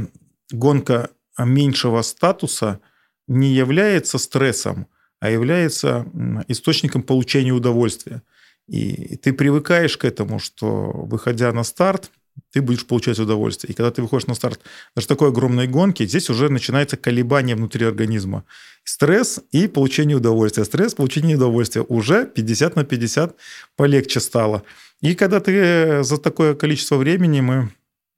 гонка 0.51 1.11
меньшего 1.39 2.03
статуса 2.03 2.81
не 3.29 3.53
является 3.53 4.19
стрессом, 4.19 4.89
а 5.21 5.31
является 5.31 6.07
источником 6.49 7.03
получения 7.03 7.53
удовольствия. 7.53 8.23
И 8.69 9.17
ты 9.17 9.33
привыкаешь 9.33 9.97
к 9.97 10.05
этому, 10.05 10.39
что 10.39 10.91
выходя 10.93 11.53
на 11.53 11.65
старт, 11.65 12.11
ты 12.53 12.61
будешь 12.61 12.87
получать 12.87 13.19
удовольствие. 13.19 13.73
И 13.73 13.75
когда 13.75 13.91
ты 13.91 14.03
выходишь 14.03 14.27
на 14.27 14.35
старт 14.35 14.61
даже 14.95 15.07
такой 15.07 15.29
огромной 15.29 15.67
гонки, 15.67 16.07
здесь 16.07 16.29
уже 16.31 16.49
начинается 16.49 16.97
колебание 16.97 17.57
внутри 17.57 17.87
организма. 17.87 18.45
Стресс 18.85 19.41
и 19.53 19.69
получение 19.69 20.17
удовольствия. 20.17 20.65
Стресс, 20.65 20.95
получение 20.95 21.37
удовольствия. 21.37 21.83
Уже 21.83 22.27
50 22.27 22.77
на 22.77 22.85
50 22.85 23.37
полегче 23.77 24.21
стало. 24.21 24.63
И 25.01 25.15
когда 25.15 25.41
ты 25.41 25.53
э, 25.53 26.03
за 26.03 26.19
такое 26.19 26.55
количество 26.55 26.97
времени 26.97 27.41
мы, 27.41 27.71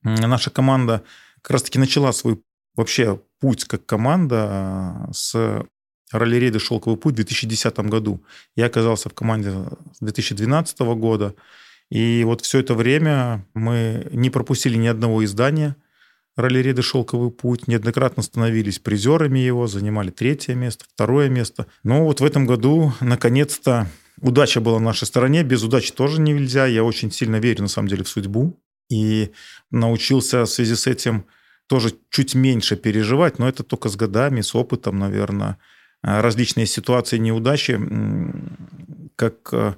наша 0.03 0.51
команда 0.51 1.03
как 1.43 1.53
раз-таки 1.53 1.79
начала 1.79 2.13
свой 2.13 2.41
вообще 2.75 3.21
путь 3.41 3.65
как 3.65 3.87
команда 3.87 5.09
с 5.13 5.65
ралли-рейда 6.13 6.59
«Шелковый 6.59 6.99
путь» 6.99 7.15
в 7.15 7.17
2010 7.17 7.79
году. 7.81 8.23
Я 8.57 8.67
оказался 8.67 9.09
в 9.09 9.15
команде 9.15 9.51
с 9.95 10.01
2012 10.01 10.79
года. 10.81 11.35
И 11.91 12.23
вот 12.25 12.43
все 12.43 12.61
это 12.61 12.75
время 12.75 13.47
мы 13.55 14.07
не 14.13 14.31
пропустили 14.31 14.77
ни 14.77 14.87
одного 14.87 15.25
издания 15.25 15.77
ралли-рейда 16.39 16.83
«Шелковый 16.83 17.31
путь», 17.31 17.67
неоднократно 17.67 18.23
становились 18.23 18.79
призерами 18.79 19.41
его, 19.41 19.67
занимали 19.67 20.11
третье 20.11 20.55
место, 20.55 20.85
второе 20.89 21.29
место. 21.29 21.67
Но 21.83 22.05
вот 22.05 22.21
в 22.21 22.25
этом 22.25 22.47
году, 22.47 22.93
наконец-то, 23.01 23.89
удача 24.21 24.61
была 24.61 24.79
на 24.79 24.87
нашей 24.87 25.07
стороне, 25.07 25.43
без 25.43 25.65
удачи 25.65 25.93
тоже 25.93 26.21
нельзя. 26.21 26.67
Я 26.67 26.85
очень 26.85 27.11
сильно 27.11 27.37
верю, 27.37 27.63
на 27.63 27.69
самом 27.69 27.89
деле, 27.89 28.05
в 28.05 28.09
судьбу. 28.09 28.59
И 28.89 29.33
научился 29.71 30.45
в 30.45 30.49
связи 30.49 30.77
с 30.77 30.87
этим 30.87 31.27
тоже 31.67 31.93
чуть 32.09 32.35
меньше 32.35 32.77
переживать, 32.77 33.39
но 33.39 33.49
это 33.49 33.63
только 33.65 33.89
с 33.89 33.97
годами, 33.97 34.41
с 34.41 34.55
опытом, 34.55 34.99
наверное. 34.99 35.59
А, 36.03 36.23
различные 36.23 36.67
ситуации 36.67 37.19
неудачи, 37.19 37.79
как 39.17 39.49
э, 39.53 39.75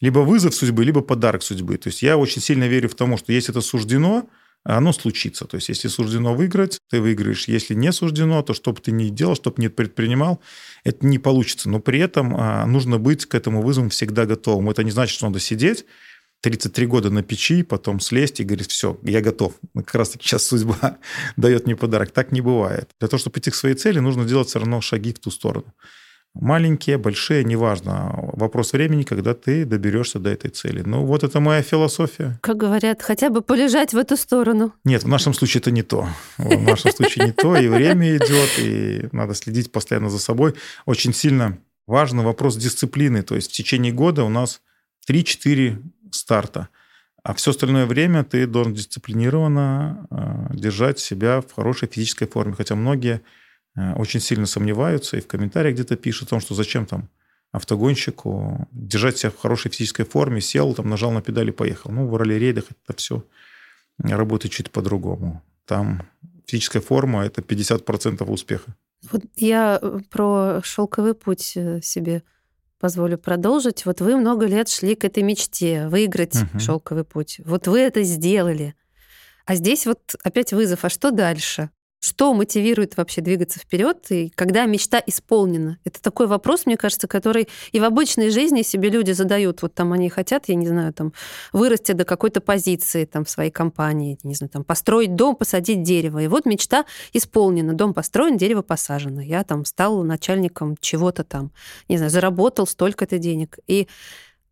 либо 0.00 0.18
вызов 0.18 0.54
судьбы, 0.54 0.84
либо 0.84 1.00
подарок 1.00 1.42
судьбы. 1.42 1.78
То 1.78 1.88
есть 1.88 2.02
я 2.02 2.18
очень 2.18 2.42
сильно 2.42 2.64
верю 2.68 2.88
в 2.90 2.94
тому, 2.94 3.16
что 3.16 3.32
если 3.32 3.52
это 3.52 3.62
суждено, 3.62 4.28
оно 4.64 4.92
случится. 4.92 5.46
То 5.46 5.56
есть 5.56 5.70
если 5.70 5.88
суждено 5.88 6.34
выиграть, 6.34 6.78
ты 6.90 7.00
выиграешь. 7.00 7.48
Если 7.48 7.74
не 7.74 7.90
суждено, 7.90 8.42
то 8.42 8.52
что 8.52 8.72
бы 8.72 8.80
ты 8.80 8.92
ни 8.92 9.08
делал, 9.08 9.34
что 9.34 9.50
бы 9.50 9.62
ни 9.62 9.68
предпринимал, 9.68 10.40
это 10.84 11.06
не 11.06 11.18
получится. 11.18 11.70
Но 11.70 11.80
при 11.80 11.98
этом 12.00 12.36
а, 12.36 12.66
нужно 12.66 12.98
быть 12.98 13.26
к 13.26 13.34
этому 13.34 13.62
вызову 13.62 13.88
всегда 13.88 14.26
готовым. 14.26 14.70
Это 14.70 14.84
не 14.84 14.90
значит, 14.90 15.14
что 15.14 15.26
надо 15.26 15.40
сидеть 15.40 15.86
33 16.42 16.86
года 16.86 17.10
на 17.10 17.22
печи, 17.22 17.62
потом 17.62 18.00
слезть 18.00 18.40
и 18.40 18.44
говорить, 18.44 18.70
все, 18.70 18.98
я 19.02 19.20
готов. 19.20 19.54
Как 19.74 19.94
раз 19.94 20.10
таки 20.10 20.26
сейчас 20.26 20.44
судьба 20.44 20.98
дает 21.36 21.66
мне 21.66 21.76
подарок. 21.76 22.10
Так 22.10 22.32
не 22.32 22.40
бывает. 22.40 22.90
Для 22.98 23.08
того, 23.08 23.18
чтобы 23.18 23.38
идти 23.38 23.50
к 23.50 23.54
своей 23.54 23.76
цели, 23.76 24.00
нужно 24.00 24.24
делать 24.24 24.48
все 24.48 24.58
равно 24.58 24.80
шаги 24.80 25.12
в 25.12 25.20
ту 25.20 25.30
сторону. 25.30 25.72
Маленькие, 26.34 26.98
большие, 26.98 27.44
неважно. 27.44 28.12
Вопрос 28.32 28.72
времени, 28.72 29.02
когда 29.02 29.34
ты 29.34 29.64
доберешься 29.64 30.18
до 30.18 30.30
этой 30.30 30.50
цели. 30.50 30.82
Ну, 30.84 31.04
вот 31.04 31.22
это 31.22 31.40
моя 31.40 31.62
философия. 31.62 32.38
Как 32.40 32.56
говорят, 32.56 33.02
хотя 33.02 33.28
бы 33.28 33.42
полежать 33.42 33.92
в 33.92 33.98
эту 33.98 34.16
сторону. 34.16 34.72
Нет, 34.84 35.04
в 35.04 35.08
нашем 35.08 35.34
случае 35.34 35.60
это 35.60 35.70
не 35.70 35.82
то. 35.82 36.08
В 36.38 36.62
нашем 36.62 36.90
случае 36.90 37.26
не 37.26 37.32
то. 37.32 37.54
И 37.54 37.68
время 37.68 38.16
идет, 38.16 38.58
и 38.58 39.08
надо 39.12 39.34
следить 39.34 39.70
постоянно 39.70 40.10
за 40.10 40.18
собой. 40.18 40.54
Очень 40.86 41.12
сильно 41.12 41.58
важный 41.86 42.24
вопрос 42.24 42.56
дисциплины. 42.56 43.22
То 43.22 43.36
есть 43.36 43.50
в 43.50 43.54
течение 43.54 43.92
года 43.92 44.24
у 44.24 44.30
нас 44.30 44.62
3-4 45.08 45.82
старта. 46.10 46.68
А 47.22 47.34
все 47.34 47.52
остальное 47.52 47.86
время 47.86 48.24
ты 48.24 48.46
должен 48.46 48.74
дисциплинированно 48.74 50.06
э, 50.10 50.56
держать 50.56 50.98
себя 50.98 51.40
в 51.40 51.52
хорошей 51.52 51.88
физической 51.88 52.26
форме. 52.26 52.54
Хотя 52.54 52.74
многие 52.74 53.22
э, 53.76 53.92
очень 53.94 54.20
сильно 54.20 54.46
сомневаются 54.46 55.16
и 55.16 55.20
в 55.20 55.28
комментариях 55.28 55.74
где-то 55.74 55.96
пишут 55.96 56.28
о 56.28 56.30
том, 56.30 56.40
что 56.40 56.54
зачем 56.54 56.84
там 56.84 57.08
автогонщику 57.52 58.66
держать 58.72 59.18
себя 59.18 59.30
в 59.30 59.38
хорошей 59.38 59.70
физической 59.70 60.04
форме, 60.04 60.40
сел, 60.40 60.74
там, 60.74 60.88
нажал 60.88 61.12
на 61.12 61.22
педали, 61.22 61.52
поехал. 61.52 61.92
Ну, 61.92 62.08
в 62.08 62.16
ралли-рейдах 62.16 62.64
это 62.88 62.96
все 62.96 63.24
работает 63.98 64.52
чуть 64.52 64.70
по-другому. 64.70 65.42
Там 65.64 66.02
физическая 66.46 66.82
форма– 66.82 67.24
это 67.24 67.40
50% 67.40 68.24
успеха. 68.24 68.74
Вот 69.12 69.22
я 69.36 69.78
э, 69.80 70.00
про 70.10 70.60
шелковый 70.64 71.14
путь 71.14 71.56
себе 71.82 72.22
позволю 72.82 73.16
продолжить. 73.16 73.86
Вот 73.86 74.00
вы 74.00 74.16
много 74.16 74.44
лет 74.46 74.68
шли 74.68 74.96
к 74.96 75.04
этой 75.04 75.22
мечте 75.22 75.86
выиграть 75.86 76.34
угу. 76.34 76.58
шелковый 76.58 77.04
путь. 77.04 77.40
Вот 77.44 77.68
вы 77.68 77.78
это 77.78 78.02
сделали. 78.02 78.74
А 79.46 79.54
здесь 79.54 79.86
вот 79.86 80.16
опять 80.24 80.52
вызов. 80.52 80.84
А 80.84 80.88
что 80.88 81.12
дальше? 81.12 81.70
Что 82.04 82.34
мотивирует 82.34 82.96
вообще 82.96 83.20
двигаться 83.20 83.60
вперед, 83.60 84.10
и 84.10 84.28
когда 84.30 84.66
мечта 84.66 85.00
исполнена? 85.06 85.78
Это 85.84 86.02
такой 86.02 86.26
вопрос, 86.26 86.66
мне 86.66 86.76
кажется, 86.76 87.06
который 87.06 87.48
и 87.70 87.78
в 87.78 87.84
обычной 87.84 88.30
жизни 88.30 88.62
себе 88.62 88.88
люди 88.90 89.12
задают. 89.12 89.62
Вот 89.62 89.72
там 89.74 89.92
они 89.92 90.08
хотят, 90.08 90.48
я 90.48 90.56
не 90.56 90.66
знаю, 90.66 90.92
там 90.92 91.12
вырасти 91.52 91.92
до 91.92 92.04
какой-то 92.04 92.40
позиции 92.40 93.04
там 93.04 93.24
в 93.24 93.30
своей 93.30 93.52
компании, 93.52 94.18
не 94.24 94.34
знаю, 94.34 94.50
там 94.50 94.64
построить 94.64 95.14
дом, 95.14 95.36
посадить 95.36 95.84
дерево. 95.84 96.18
И 96.18 96.26
вот 96.26 96.44
мечта 96.44 96.86
исполнена, 97.12 97.72
дом 97.72 97.94
построен, 97.94 98.36
дерево 98.36 98.62
посажено. 98.62 99.20
Я 99.20 99.44
там 99.44 99.64
стал 99.64 100.02
начальником 100.02 100.76
чего-то 100.80 101.22
там, 101.22 101.52
не 101.88 101.98
знаю, 101.98 102.10
заработал 102.10 102.66
столько-то 102.66 103.18
денег. 103.18 103.60
И 103.68 103.86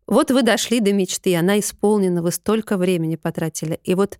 вот 0.07 0.31
вы 0.31 0.43
дошли 0.43 0.79
до 0.79 0.93
мечты, 0.93 1.35
она 1.35 1.59
исполнена, 1.59 2.21
вы 2.21 2.31
столько 2.31 2.77
времени 2.77 3.17
потратили. 3.17 3.77
И 3.83 3.93
вот 3.93 4.19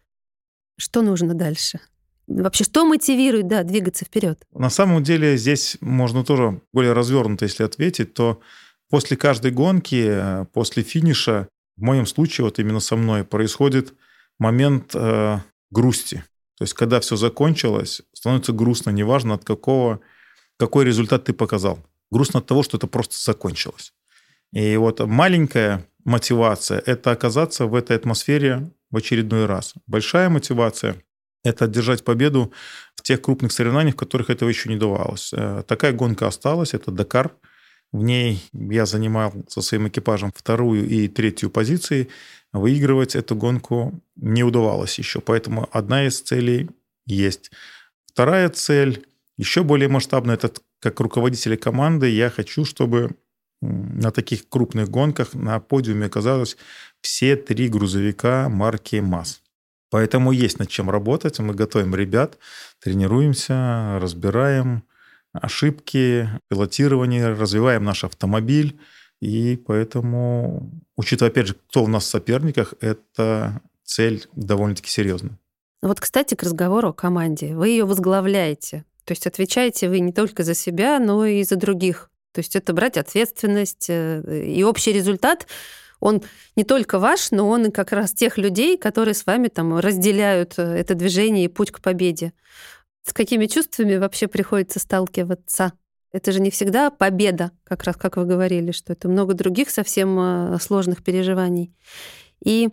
что 0.77 1.01
нужно 1.01 1.33
дальше? 1.33 1.79
Вообще, 2.35 2.63
что 2.63 2.85
мотивирует, 2.85 3.47
да, 3.47 3.63
двигаться 3.63 4.05
вперед? 4.05 4.45
На 4.53 4.69
самом 4.69 5.03
деле 5.03 5.38
здесь 5.38 5.77
можно 5.81 6.23
тоже 6.23 6.61
более 6.73 6.93
развернуто, 6.93 7.45
если 7.45 7.63
ответить, 7.63 8.13
то 8.13 8.39
после 8.89 9.17
каждой 9.17 9.51
гонки, 9.51 10.45
после 10.53 10.83
финиша, 10.83 11.47
в 11.77 11.81
моем 11.81 12.05
случае, 12.05 12.45
вот 12.45 12.59
именно 12.59 12.79
со 12.79 12.95
мной, 12.95 13.23
происходит 13.23 13.93
момент 14.39 14.91
э, 14.93 15.39
грусти. 15.71 16.23
То 16.57 16.63
есть, 16.63 16.73
когда 16.73 17.00
все 17.00 17.15
закончилось, 17.15 18.01
становится 18.13 18.53
грустно, 18.53 18.91
неважно 18.91 19.33
от 19.33 19.43
какого, 19.43 20.00
какой 20.57 20.85
результат 20.85 21.23
ты 21.23 21.33
показал. 21.33 21.79
Грустно 22.11 22.39
от 22.39 22.45
того, 22.45 22.61
что 22.61 22.77
это 22.77 22.88
просто 22.88 23.15
закончилось. 23.17 23.93
И 24.53 24.75
вот 24.77 25.00
маленькая 25.00 25.88
мотивация– 26.03 26.79
это 26.85 27.11
оказаться 27.11 27.65
в 27.65 27.73
этой 27.73 27.95
атмосфере 27.95 28.69
в 28.91 28.97
очередной 28.97 29.45
раз. 29.45 29.73
Большая 29.88 30.29
мотивация 30.29 31.01
это 31.43 31.65
одержать 31.65 32.03
победу 32.03 32.53
в 32.95 33.01
тех 33.01 33.21
крупных 33.21 33.51
соревнованиях, 33.51 33.95
в 33.95 33.98
которых 33.98 34.29
этого 34.29 34.50
еще 34.50 34.69
не 34.69 34.77
давалось. 34.77 35.31
Э, 35.33 35.63
такая 35.67 35.93
гонка 35.93 36.27
осталась, 36.27 36.74
это 36.74 36.91
Дакар. 36.91 37.36
В 37.91 38.03
ней 38.03 38.43
я 38.53 38.86
занимал 38.86 39.33
со 39.50 39.62
своим 39.62 39.88
экипажем 39.88 40.31
вторую 40.33 40.88
и 40.88 41.07
третью 41.07 41.50
позиции. 41.50 42.10
Выигрывать 42.53 43.15
эту 43.15 43.36
гонку 43.36 44.01
не 44.15 44.43
удавалось 44.43 44.98
еще, 44.98 45.19
поэтому 45.19 45.67
одна 45.71 46.05
из 46.05 46.21
целей 46.21 46.69
есть. 47.05 47.51
Вторая 48.05 48.50
цель, 48.50 49.05
еще 49.38 49.63
более 49.63 49.89
масштабная, 49.89 50.36
это 50.36 50.53
как 50.79 51.00
руководителя 51.00 51.57
команды, 51.57 52.10
я 52.10 52.29
хочу, 52.29 52.65
чтобы 52.65 53.15
на 53.62 54.12
таких 54.12 54.50
крупных 54.50 54.89
гонках 54.89 55.33
на 55.33 55.60
подиуме 55.60 56.07
оказалось 56.07 56.57
все 57.01 57.36
три 57.36 57.67
грузовика 57.67 58.50
марки 58.50 58.98
МАЗ. 58.98 59.41
Поэтому 59.91 60.31
есть 60.31 60.57
над 60.57 60.69
чем 60.69 60.89
работать. 60.89 61.38
Мы 61.39 61.53
готовим 61.53 61.93
ребят, 61.93 62.39
тренируемся, 62.81 64.00
разбираем 64.01 64.83
ошибки, 65.33 66.29
пилотирование, 66.50 67.33
развиваем 67.33 67.83
наш 67.83 68.03
автомобиль. 68.05 68.79
И 69.21 69.62
поэтому, 69.67 70.71
учитывая, 70.95 71.29
опять 71.29 71.48
же, 71.48 71.53
кто 71.53 71.83
у 71.83 71.88
нас 71.88 72.05
в 72.05 72.07
соперниках, 72.07 72.74
это 72.79 73.62
цель 73.83 74.25
довольно-таки 74.33 74.89
серьезная. 74.89 75.38
Вот, 75.81 76.00
кстати, 76.00 76.36
к 76.36 76.43
разговору 76.43 76.89
о 76.89 76.93
команде. 76.93 77.53
Вы 77.55 77.69
ее 77.69 77.86
возглавляете. 77.86 78.86
То 79.03 79.12
есть 79.12 79.27
отвечаете 79.27 79.89
вы 79.89 80.00
не 80.00 80.13
только 80.13 80.43
за 80.43 80.53
себя, 80.53 81.00
но 81.00 81.25
и 81.25 81.43
за 81.43 81.57
других. 81.57 82.10
То 82.33 82.39
есть 82.39 82.55
это 82.55 82.71
брать 82.71 82.98
ответственность 82.98 83.89
э, 83.89 84.45
и 84.45 84.63
общий 84.63 84.93
результат 84.93 85.48
он 86.01 86.22
не 86.58 86.65
только 86.65 87.00
ваш, 87.00 87.31
но 87.31 87.48
он 87.48 87.67
и 87.67 87.72
как 87.72 87.93
раз 87.93 88.12
тех 88.12 88.38
людей, 88.38 88.77
которые 88.77 89.13
с 89.13 89.25
вами 89.25 89.48
там 89.48 89.77
разделяют 89.77 90.55
э, 90.58 90.63
это 90.63 90.96
движение 90.96 91.46
и 91.46 91.48
путь 91.48 91.72
к 91.72 91.79
победе. 91.79 92.34
С 93.05 93.13
какими 93.13 93.46
чувствами 93.46 93.96
вообще 93.96 94.27
приходится 94.27 94.79
сталкиваться? 94.79 95.74
Это 96.12 96.34
же 96.34 96.41
не 96.41 96.51
всегда 96.51 96.89
победа, 96.89 97.51
как 97.63 97.84
раз 97.84 97.96
как 97.96 98.17
вы 98.17 98.25
говорили, 98.25 98.72
что 98.72 98.91
это 98.91 99.08
много 99.08 99.34
других 99.34 99.70
совсем 99.70 100.20
э, 100.20 100.58
сложных 100.60 101.03
переживаний. 101.03 101.74
И 102.43 102.70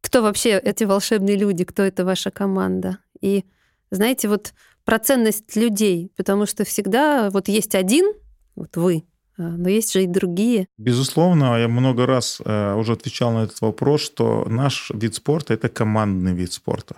кто 0.00 0.22
вообще 0.22 0.58
эти 0.58 0.84
волшебные 0.84 1.36
люди, 1.36 1.64
кто 1.64 1.82
это 1.82 2.04
ваша 2.04 2.30
команда? 2.30 2.98
И 3.20 3.44
знаете, 3.90 4.28
вот 4.28 4.54
про 4.84 4.98
ценность 4.98 5.54
людей, 5.56 6.12
потому 6.16 6.46
что 6.46 6.64
всегда 6.64 7.28
вот 7.30 7.48
есть 7.48 7.74
один, 7.74 8.12
вот 8.54 8.76
вы, 8.76 9.04
но 9.36 9.68
есть 9.68 9.92
же 9.92 10.04
и 10.04 10.06
другие. 10.06 10.68
Безусловно, 10.78 11.58
я 11.58 11.68
много 11.68 12.06
раз 12.06 12.40
э, 12.44 12.74
уже 12.74 12.92
отвечал 12.92 13.32
на 13.32 13.44
этот 13.44 13.60
вопрос, 13.60 14.02
что 14.02 14.44
наш 14.48 14.90
вид 14.94 15.14
спорта– 15.14 15.54
это 15.54 15.68
командный 15.68 16.34
вид 16.34 16.52
спорта. 16.52 16.96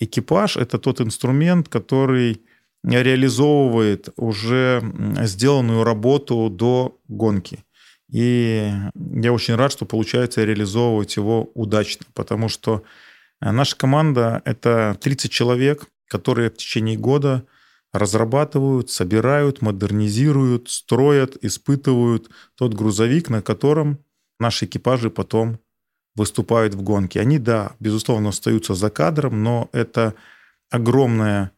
Экипаж– 0.00 0.56
это 0.58 0.78
тот 0.78 1.00
инструмент, 1.00 1.68
который 1.68 2.42
реализовывает 2.82 4.10
уже 4.16 4.82
сделанную 5.22 5.84
работу 5.84 6.50
до 6.50 6.98
гонки. 7.08 7.64
И 8.10 8.70
я 8.94 9.32
очень 9.32 9.54
рад, 9.54 9.72
что 9.72 9.86
получается 9.86 10.44
реализовывать 10.44 11.16
его 11.16 11.50
удачно, 11.54 12.06
потому 12.14 12.48
что 12.48 12.82
э, 13.40 13.50
наша 13.50 13.76
команда– 13.76 14.42
это 14.44 14.96
30 15.00 15.30
человек, 15.30 15.86
которые 16.08 16.50
в 16.50 16.56
течение 16.56 16.96
года 16.96 17.44
разрабатывают, 17.94 18.90
собирают, 18.90 19.62
модернизируют, 19.62 20.68
строят, 20.68 21.36
испытывают 21.42 22.28
тот 22.56 22.74
грузовик, 22.74 23.30
на 23.30 23.40
котором 23.40 24.00
наши 24.40 24.64
экипажи 24.64 25.10
потом 25.10 25.60
выступают 26.16 26.74
в 26.74 26.82
гонке. 26.82 27.20
Они, 27.20 27.38
да, 27.38 27.76
безусловно, 27.78 28.30
остаются 28.30 28.74
за 28.74 28.90
кадром, 28.90 29.44
но 29.44 29.70
это 29.72 30.14
огромная 30.70 31.52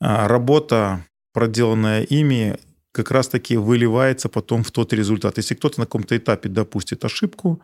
а, 0.00 0.26
работа, 0.26 1.06
проделанная 1.32 2.02
ими, 2.02 2.58
как 2.90 3.12
раз-таки 3.12 3.56
выливается 3.56 4.28
потом 4.28 4.64
в 4.64 4.72
тот 4.72 4.92
результат. 4.92 5.36
Если 5.36 5.54
кто-то 5.54 5.78
на 5.78 5.86
каком-то 5.86 6.16
этапе 6.16 6.48
допустит 6.48 7.04
ошибку, 7.04 7.62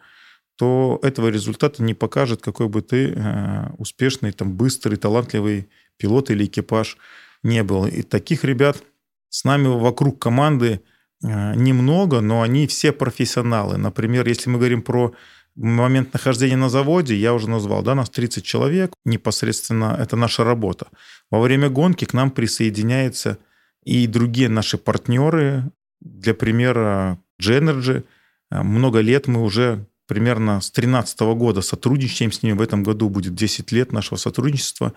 то 0.56 1.00
этого 1.02 1.26
результата 1.26 1.82
не 1.82 1.94
покажет, 1.94 2.40
какой 2.40 2.68
бы 2.68 2.82
ты 2.82 3.14
а, 3.16 3.74
успешный, 3.78 4.30
там, 4.30 4.52
быстрый, 4.52 4.94
талантливый 4.94 5.68
пилот 5.96 6.30
или 6.30 6.44
экипаж 6.44 6.98
не 7.42 7.62
было. 7.62 7.86
И 7.86 8.02
таких 8.02 8.44
ребят 8.44 8.82
с 9.28 9.44
нами 9.44 9.66
вокруг 9.66 10.18
команды 10.18 10.80
э, 11.22 11.54
немного, 11.54 12.20
но 12.20 12.42
они 12.42 12.66
все 12.66 12.92
профессионалы. 12.92 13.76
Например, 13.76 14.26
если 14.26 14.50
мы 14.50 14.58
говорим 14.58 14.82
про 14.82 15.12
момент 15.54 16.12
нахождения 16.12 16.56
на 16.56 16.68
заводе, 16.68 17.14
я 17.14 17.34
уже 17.34 17.48
назвал, 17.48 17.82
да, 17.82 17.94
нас 17.94 18.10
30 18.10 18.44
человек, 18.44 18.94
непосредственно 19.04 19.96
это 19.98 20.16
наша 20.16 20.44
работа. 20.44 20.88
Во 21.30 21.40
время 21.40 21.68
гонки 21.68 22.04
к 22.04 22.14
нам 22.14 22.30
присоединяются 22.30 23.38
и 23.84 24.06
другие 24.06 24.48
наши 24.48 24.78
партнеры, 24.78 25.70
для 26.00 26.34
примера, 26.34 27.18
Genergy. 27.40 28.04
Э, 28.50 28.62
много 28.62 29.00
лет 29.00 29.26
мы 29.26 29.42
уже 29.42 29.86
примерно 30.06 30.60
с 30.60 30.70
2013 30.70 31.20
года 31.36 31.62
сотрудничаем 31.62 32.32
с 32.32 32.42
ними. 32.42 32.56
В 32.56 32.62
этом 32.62 32.82
году 32.82 33.08
будет 33.08 33.34
10 33.34 33.72
лет 33.72 33.92
нашего 33.92 34.18
сотрудничества. 34.18 34.92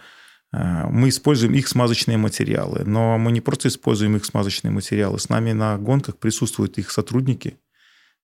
Э, 0.54 0.88
мы 0.90 1.10
используем 1.10 1.54
их 1.54 1.68
смазочные 1.68 2.18
материалы, 2.18 2.84
но 2.86 3.18
мы 3.18 3.32
не 3.32 3.42
просто 3.42 3.68
используем 3.68 4.16
их 4.16 4.25
смазочные 4.25 4.72
материалы. 4.72 5.20
С 5.20 5.30
нами 5.30 5.52
на 5.52 5.78
гонках 5.78 6.18
присутствуют 6.18 6.78
их 6.78 6.92
сотрудники 6.92 7.58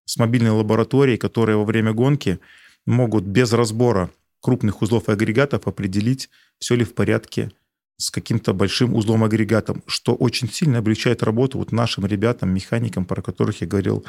с 0.06 0.18
мобильной 0.18 0.51
лабораторией, 0.51 1.18
которые 1.18 1.58
во 1.58 1.66
время 1.66 1.94
гонки 1.94 2.40
могут 2.86 3.24
без 3.24 3.54
разбора 3.54 4.10
крупных 4.42 4.82
узлов 4.82 5.08
и 5.08 5.12
агрегатов 5.12 5.68
определить, 5.68 6.30
все 6.58 6.75
ли 6.75 6.84
в 6.84 6.96
порядке 6.96 7.51
с 7.98 8.10
каким-то 8.10 8.54
большим 8.54 8.96
узлом 8.96 9.24
агрегатом, 9.24 9.84
что 9.86 10.16
очень 10.16 10.50
сильно 10.50 10.80
облегчает 10.80 11.22
работу 11.22 11.60
вот 11.60 11.72
нашим 11.72 12.06
ребятам, 12.08 12.50
механикам, 12.50 13.06
про 13.06 13.22
которых 13.22 13.62
я 13.62 13.68
говорил 13.68 14.04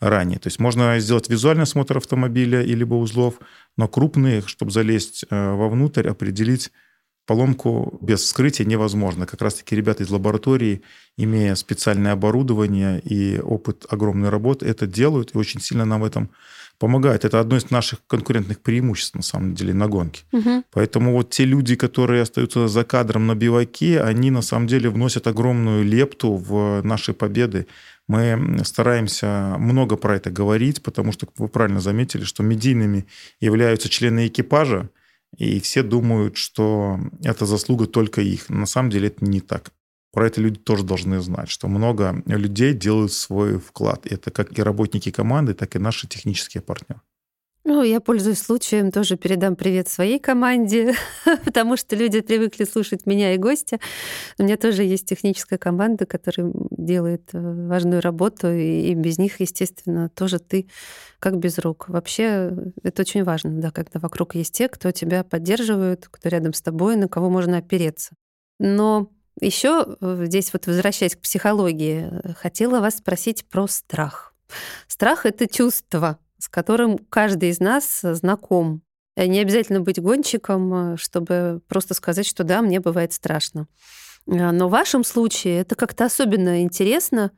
ранее. 0.00 0.38
То 0.38 0.48
есть 0.48 0.58
можно 0.58 0.98
сделать 1.00 1.30
визуальный 1.30 1.62
осмотр 1.62 1.96
автомобиля 1.96 2.62
или 2.62 2.84
узлов, 2.84 3.40
но 3.78 3.88
крупные, 3.88 4.42
чтобы 4.44 4.70
залезть 4.70 5.24
э, 5.30 5.52
вовнутрь, 5.52 6.08
определить 6.08 6.70
поломку 7.28 7.98
без 8.00 8.22
вскрытия 8.22 8.64
невозможно. 8.64 9.26
Как 9.26 9.42
раз-таки 9.42 9.76
ребята 9.76 10.02
из 10.02 10.08
лаборатории, 10.08 10.80
имея 11.18 11.54
специальное 11.56 12.12
оборудование 12.12 13.00
и 13.00 13.38
опыт 13.38 13.84
огромной 13.90 14.30
работы, 14.30 14.64
это 14.64 14.86
делают 14.86 15.34
и 15.34 15.38
очень 15.38 15.60
сильно 15.60 15.84
нам 15.84 16.00
в 16.00 16.04
этом 16.04 16.30
помогает. 16.78 17.26
Это 17.26 17.38
одно 17.38 17.58
из 17.58 17.70
наших 17.70 17.98
конкурентных 18.06 18.60
преимуществ, 18.60 19.14
на 19.14 19.22
самом 19.22 19.54
деле, 19.54 19.74
на 19.74 19.88
гонке. 19.88 20.22
Угу. 20.32 20.64
Поэтому 20.72 21.12
вот 21.12 21.28
те 21.28 21.44
люди, 21.44 21.76
которые 21.76 22.22
остаются 22.22 22.66
за 22.66 22.84
кадром 22.84 23.26
на 23.26 23.34
биваке, 23.34 24.00
они 24.00 24.30
на 24.30 24.40
самом 24.40 24.66
деле 24.66 24.88
вносят 24.88 25.26
огромную 25.26 25.84
лепту 25.84 26.32
в 26.32 26.80
наши 26.82 27.12
победы. 27.12 27.66
Мы 28.06 28.62
стараемся 28.64 29.56
много 29.58 29.96
про 29.96 30.16
это 30.16 30.30
говорить, 30.30 30.82
потому 30.82 31.12
что, 31.12 31.28
вы 31.36 31.48
правильно 31.48 31.80
заметили, 31.80 32.24
что 32.24 32.42
медийными 32.42 33.04
являются 33.38 33.90
члены 33.90 34.28
экипажа, 34.28 34.88
и 35.36 35.60
все 35.60 35.82
думают, 35.82 36.36
что 36.36 36.98
это 37.22 37.46
заслуга 37.46 37.86
только 37.86 38.20
их. 38.20 38.48
На 38.48 38.66
самом 38.66 38.90
деле 38.90 39.08
это 39.08 39.24
не 39.24 39.40
так. 39.40 39.72
Про 40.12 40.26
это 40.26 40.40
люди 40.40 40.58
тоже 40.58 40.84
должны 40.84 41.20
знать, 41.20 41.50
что 41.50 41.68
много 41.68 42.22
людей 42.26 42.72
делают 42.72 43.12
свой 43.12 43.58
вклад. 43.58 44.06
Это 44.06 44.30
как 44.30 44.58
и 44.58 44.62
работники 44.62 45.10
команды, 45.10 45.54
так 45.54 45.76
и 45.76 45.78
наши 45.78 46.08
технические 46.08 46.62
партнеры. 46.62 47.02
Ну, 47.70 47.82
я 47.82 48.00
пользуюсь 48.00 48.38
случаем, 48.38 48.90
тоже 48.90 49.18
передам 49.18 49.54
привет 49.54 49.88
своей 49.88 50.18
команде, 50.18 50.94
потому 51.44 51.76
что 51.76 51.96
люди 51.96 52.22
привыкли 52.22 52.64
слушать 52.64 53.04
меня 53.04 53.34
и 53.34 53.36
гостя. 53.36 53.78
У 54.38 54.42
меня 54.42 54.56
тоже 54.56 54.84
есть 54.84 55.06
техническая 55.06 55.58
команда, 55.58 56.06
которая 56.06 56.50
делает 56.70 57.28
э, 57.34 57.66
важную 57.68 58.00
работу, 58.00 58.50
и 58.50 58.94
без 58.94 59.18
них, 59.18 59.40
естественно, 59.40 60.08
тоже 60.08 60.38
ты 60.38 60.66
как 61.18 61.36
без 61.36 61.58
рук. 61.58 61.90
Вообще, 61.90 62.56
это 62.82 63.02
очень 63.02 63.22
важно, 63.22 63.50
да, 63.60 63.70
когда 63.70 64.00
вокруг 64.00 64.34
есть 64.34 64.54
те, 64.54 64.70
кто 64.70 64.90
тебя 64.90 65.22
поддерживают, 65.22 66.08
кто 66.10 66.30
рядом 66.30 66.54
с 66.54 66.62
тобой, 66.62 66.96
на 66.96 67.06
кого 67.06 67.28
можно 67.28 67.58
опереться. 67.58 68.14
Но 68.58 69.10
еще 69.42 69.98
э, 70.00 70.24
здесь 70.24 70.54
вот 70.54 70.66
возвращаясь 70.66 71.16
к 71.16 71.20
психологии, 71.20 72.08
э, 72.10 72.32
хотела 72.32 72.80
вас 72.80 72.96
спросить 72.96 73.44
про 73.44 73.66
страх. 73.66 74.34
Страх— 74.86 75.26
это 75.26 75.46
чувство, 75.46 76.18
с 76.38 76.48
которым 76.48 76.98
каждый 76.98 77.50
из 77.50 77.60
нас 77.60 78.00
знаком. 78.02 78.82
Не 79.16 79.40
обязательно 79.40 79.80
быть 79.80 80.00
гонщиком, 80.00 80.94
э, 80.94 80.96
чтобы 80.96 81.60
просто 81.66 81.94
сказать, 81.94 82.26
что 82.26 82.44
да, 82.44 82.62
мне 82.62 82.78
бывает 82.78 83.12
страшно. 83.12 83.66
Но 84.26 84.68
в 84.68 84.70
вашем 84.70 85.04
случае 85.04 85.60
это 85.60 85.74
как-то 85.74 86.04
особенно 86.04 86.62
интересно, 86.62 87.32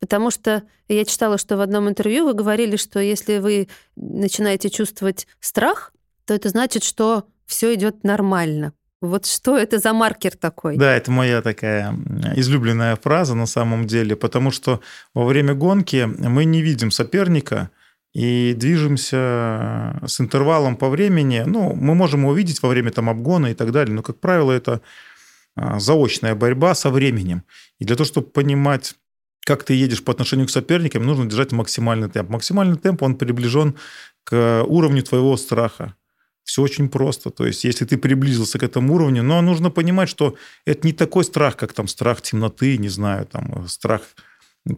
потому 0.00 0.30
что 0.30 0.64
я 0.88 1.04
читала, 1.04 1.38
что 1.38 1.56
в 1.56 1.60
одном 1.60 1.88
интервью 1.88 2.26
вы 2.26 2.34
говорили, 2.34 2.76
что 2.76 2.98
если 2.98 3.38
вы 3.38 3.68
начинаете 3.94 4.68
чувствовать 4.68 5.28
страх, 5.38 5.92
то 6.26 6.34
это 6.34 6.48
значит, 6.48 6.82
что 6.82 7.28
все 7.46 7.72
идет 7.74 8.04
нормально. 8.04 8.72
Вот 9.00 9.26
что 9.26 9.56
это 9.56 9.78
за 9.78 9.92
маркер 9.92 10.36
такой? 10.36 10.76
Да, 10.76 10.96
это 10.96 11.12
моя 11.12 11.40
такая 11.40 11.94
излюбленная 12.34 12.96
фраза 12.96 13.36
на 13.36 13.46
самом 13.46 13.86
деле, 13.86 14.16
потому 14.16 14.50
что 14.50 14.80
во 15.14 15.24
время 15.24 15.54
гонки 15.54 16.04
мы 16.04 16.44
не 16.44 16.62
видим 16.62 16.90
соперника 16.90 17.70
и 18.14 18.54
движемся 18.54 20.00
с 20.06 20.20
интервалом 20.20 20.76
по 20.76 20.88
времени. 20.88 21.44
Ну, 21.46 21.74
мы 21.74 21.94
можем 21.94 22.22
его 22.22 22.32
видеть 22.32 22.62
во 22.62 22.68
время 22.68 22.90
там 22.90 23.10
обгона 23.10 23.48
и 23.48 23.54
так 23.54 23.70
далее, 23.72 23.94
но, 23.94 24.02
как 24.02 24.18
правило, 24.18 24.52
это 24.52 24.80
а, 25.54 25.78
заочная 25.78 26.34
борьба 26.34 26.74
со 26.74 26.90
временем. 26.90 27.42
И 27.78 27.84
для 27.84 27.96
того, 27.96 28.06
чтобы 28.06 28.28
понимать, 28.28 28.94
как 29.44 29.64
ты 29.64 29.74
едешь 29.74 30.02
по 30.02 30.12
отношению 30.12 30.46
к 30.46 30.50
соперникам, 30.50 31.04
нужно 31.04 31.26
держать 31.26 31.52
максимальный 31.52 32.08
темп. 32.08 32.30
Максимальный 32.30 32.76
темп, 32.76 33.02
он 33.02 33.16
приближен 33.16 33.74
к 34.24 34.64
уровню 34.66 35.02
твоего 35.02 35.36
страха. 35.36 35.94
Все 36.44 36.62
очень 36.62 36.88
просто. 36.88 37.30
То 37.30 37.46
есть, 37.46 37.64
если 37.64 37.84
ты 37.84 37.98
приблизился 37.98 38.58
к 38.58 38.62
этому 38.62 38.94
уровню, 38.94 39.22
но 39.22 39.42
нужно 39.42 39.70
понимать, 39.70 40.08
что 40.08 40.34
это 40.64 40.86
не 40.86 40.94
такой 40.94 41.24
страх, 41.24 41.56
как 41.56 41.74
там 41.74 41.86
страх 41.88 42.22
темноты, 42.22 42.78
не 42.78 42.88
знаю, 42.88 43.26
там 43.26 43.68
страх 43.68 44.02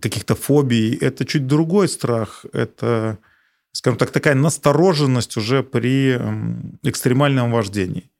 каких-то 0.00 0.34
фобий. 0.34 0.94
Это 0.94 1.24
чуть 1.24 1.46
другой 1.46 1.88
страх. 1.88 2.44
Это, 2.52 3.18
скажем 3.72 3.98
так, 3.98 4.10
такая 4.10 4.34
настороженность 4.34 5.36
уже 5.36 5.62
при 5.62 6.18
экстремальном 6.82 7.52
вождении. 7.52 8.10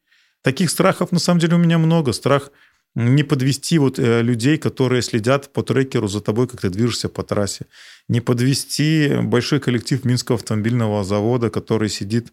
Таких 0.43 0.71
страхов, 0.71 1.13
на 1.13 1.19
самом 1.19 1.41
деле, 1.41 1.57
у 1.57 1.59
меня 1.59 1.79
много. 1.79 2.13
Страх 2.13 2.51
не 2.95 3.23
подвести 3.23 3.79
вот 3.79 3.99
э, 3.99 4.23
людей, 4.23 4.59
которые 4.59 5.03
следят 5.03 5.53
по 5.53 5.63
трекеру 5.63 6.09
за 6.09 6.21
тобой, 6.21 6.49
как 6.49 6.61
ты 6.61 6.71
движешься 6.71 7.09
по 7.09 7.23
трассе. 7.23 7.67
Не 8.09 8.21
подвести 8.21 9.13
большой 9.23 9.61
коллектив 9.61 10.05
Минского 10.05 10.39
автомобильного 10.39 11.05
завода, 11.05 11.51
который 11.51 11.89
сидит 11.89 12.33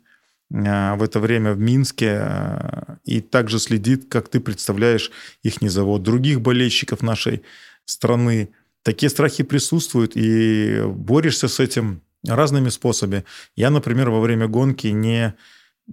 Э, 0.49 0.95
в 0.95 1.03
это 1.03 1.19
время 1.19 1.53
в 1.53 1.59
Минске 1.59 2.19
э, 2.21 2.95
и 3.03 3.21
также 3.21 3.59
следит, 3.59 4.07
как 4.09 4.29
ты 4.29 4.39
представляешь 4.39 5.11
их 5.43 5.55
завод, 5.61 6.03
других 6.03 6.41
болельщиков 6.41 7.01
нашей 7.01 7.43
страны. 7.85 8.49
Такие 8.83 9.09
страхи 9.09 9.43
присутствуют, 9.43 10.13
и 10.15 10.81
борешься 10.85 11.47
с 11.47 11.59
этим 11.59 12.01
разными 12.25 12.69
способами. 12.69 13.25
Я, 13.55 13.69
например, 13.69 14.09
во 14.09 14.19
время 14.19 14.47
гонки 14.47 14.87
не 14.87 15.35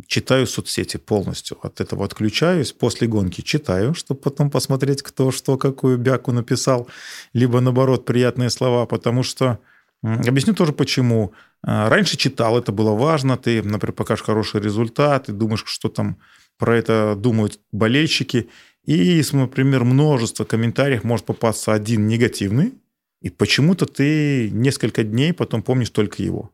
читаю 0.06 0.46
соцсети 0.46 0.96
полностью. 0.96 1.58
От 1.62 1.80
этого 1.80 2.04
отключаюсь. 2.04 2.72
После 2.72 3.06
гонки 3.06 3.40
читаю, 3.42 3.94
чтобы 3.94 4.20
потом 4.20 4.50
посмотреть, 4.50 5.02
кто 5.02 5.30
что, 5.30 5.56
какую 5.56 5.98
бяку 5.98 6.32
написал. 6.32 6.88
Либо, 7.32 7.60
наоборот, 7.60 8.04
приятные 8.04 8.50
слова, 8.50 8.86
потому 8.86 9.22
что 9.22 9.60
Объясню 10.04 10.54
тоже 10.54 10.72
почему. 10.72 11.32
А, 11.62 11.88
раньше 11.88 12.18
читал, 12.18 12.58
это 12.58 12.72
было 12.72 12.92
важно. 12.92 13.38
Ты, 13.38 13.62
например, 13.62 13.94
покажешь 13.94 14.24
хороший 14.24 14.60
результат, 14.60 15.30
и 15.30 15.32
думаешь, 15.32 15.64
что 15.64 15.88
там 15.88 16.18
про 16.58 16.76
это 16.76 17.14
думают 17.16 17.58
болельщики. 17.72 18.50
И, 18.86 19.22
например, 19.32 19.84
множество 19.84 20.44
комментариев 20.44 21.04
может 21.04 21.26
попасться 21.26 21.72
один 21.72 22.06
негативный, 22.06 22.74
и 23.22 23.30
почему-то 23.30 23.86
ты 23.86 24.50
несколько 24.50 25.04
дней 25.04 25.32
потом 25.32 25.62
помнишь 25.62 25.90
только 25.90 26.22
его. 26.22 26.50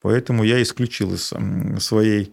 Поэтому 0.00 0.44
я 0.44 0.62
исключил 0.62 1.14
из 1.14 1.32
своей 1.82 2.32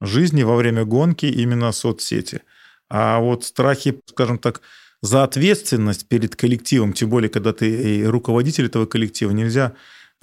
жизни 0.00 0.42
во 0.42 0.56
время 0.56 0.84
гонки 0.84 1.26
именно 1.26 1.72
соцсети. 1.72 2.42
А 2.88 3.18
вот 3.18 3.44
страхи, 3.44 4.00
скажем 4.06 4.38
так, 4.38 4.60
за 5.02 5.24
ответственность 5.24 6.06
перед 6.06 6.36
коллективом, 6.36 6.92
тем 6.92 7.10
более, 7.10 7.28
когда 7.28 7.52
ты 7.52 8.04
руководитель 8.06 8.66
этого 8.66 8.86
коллектива, 8.86 9.32
нельзя 9.32 9.74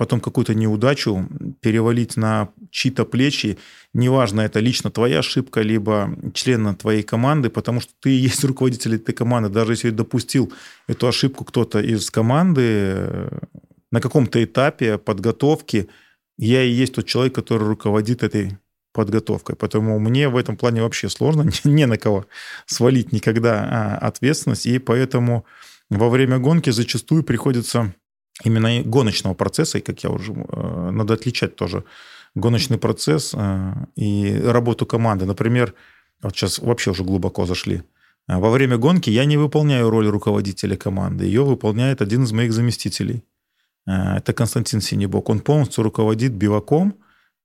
потом 0.01 0.19
какую-то 0.19 0.55
неудачу 0.55 1.29
перевалить 1.59 2.17
на 2.17 2.49
чьи-то 2.71 3.05
плечи, 3.05 3.59
неважно, 3.93 4.41
это 4.41 4.59
лично 4.59 4.89
твоя 4.89 5.19
ошибка, 5.19 5.61
либо 5.61 6.17
члена 6.33 6.73
твоей 6.73 7.03
команды, 7.03 7.51
потому 7.51 7.81
что 7.81 7.93
ты 7.99 8.09
есть 8.09 8.43
руководитель 8.51 8.95
этой 8.95 9.13
команды. 9.13 9.49
Даже 9.49 9.73
если 9.73 9.91
допустил 9.91 10.51
эту 10.87 11.07
ошибку 11.07 11.45
кто-то 11.45 11.79
из 11.79 12.09
команды 12.09 12.61
э, 12.63 13.39
на 13.91 14.01
каком-то 14.01 14.43
этапе 14.43 14.97
подготовки, 14.97 15.87
я 16.35 16.63
и 16.63 16.71
есть 16.71 16.95
тот 16.95 17.05
человек, 17.05 17.35
который 17.35 17.67
руководит 17.67 18.23
этой 18.23 18.57
подготовкой. 18.93 19.55
Поэтому 19.55 19.99
мне 19.99 20.29
в 20.29 20.35
этом 20.35 20.57
плане 20.57 20.81
вообще 20.81 21.09
сложно, 21.09 21.47
не 21.63 21.85
на 21.85 21.99
кого 21.99 22.25
свалить 22.65 23.11
никогда 23.11 23.53
а, 23.69 24.07
ответственность. 24.07 24.65
И 24.65 24.79
поэтому 24.79 25.45
во 25.91 26.09
время 26.09 26.39
гонки 26.39 26.71
зачастую 26.71 27.23
приходится 27.23 27.93
именно 28.43 28.81
гоночного 28.83 29.33
процесса, 29.33 29.77
и 29.77 29.81
как 29.81 30.03
я 30.03 30.09
уже, 30.09 30.33
э, 30.33 30.89
надо 30.91 31.13
отличать 31.13 31.55
тоже 31.55 31.83
гоночный 32.35 32.77
процесс 32.77 33.33
э, 33.35 33.73
и 33.95 34.41
работу 34.43 34.85
команды. 34.85 35.25
Например, 35.25 35.73
вот 36.21 36.35
сейчас 36.35 36.59
вообще 36.59 36.91
уже 36.91 37.03
глубоко 37.03 37.45
зашли. 37.45 37.83
Э, 38.27 38.37
во 38.37 38.49
время 38.49 38.77
гонки 38.77 39.09
я 39.09 39.25
не 39.25 39.37
выполняю 39.37 39.89
роль 39.89 40.07
руководителя 40.07 40.75
команды. 40.75 41.25
Ее 41.25 41.43
выполняет 41.43 42.01
один 42.01 42.23
из 42.23 42.31
моих 42.31 42.53
заместителей. 42.53 43.23
Это 43.87 44.31
Константин 44.33 44.79
Синебок. 44.79 45.29
Он 45.29 45.39
полностью 45.39 45.83
руководит 45.83 46.33
биваком, 46.33 46.93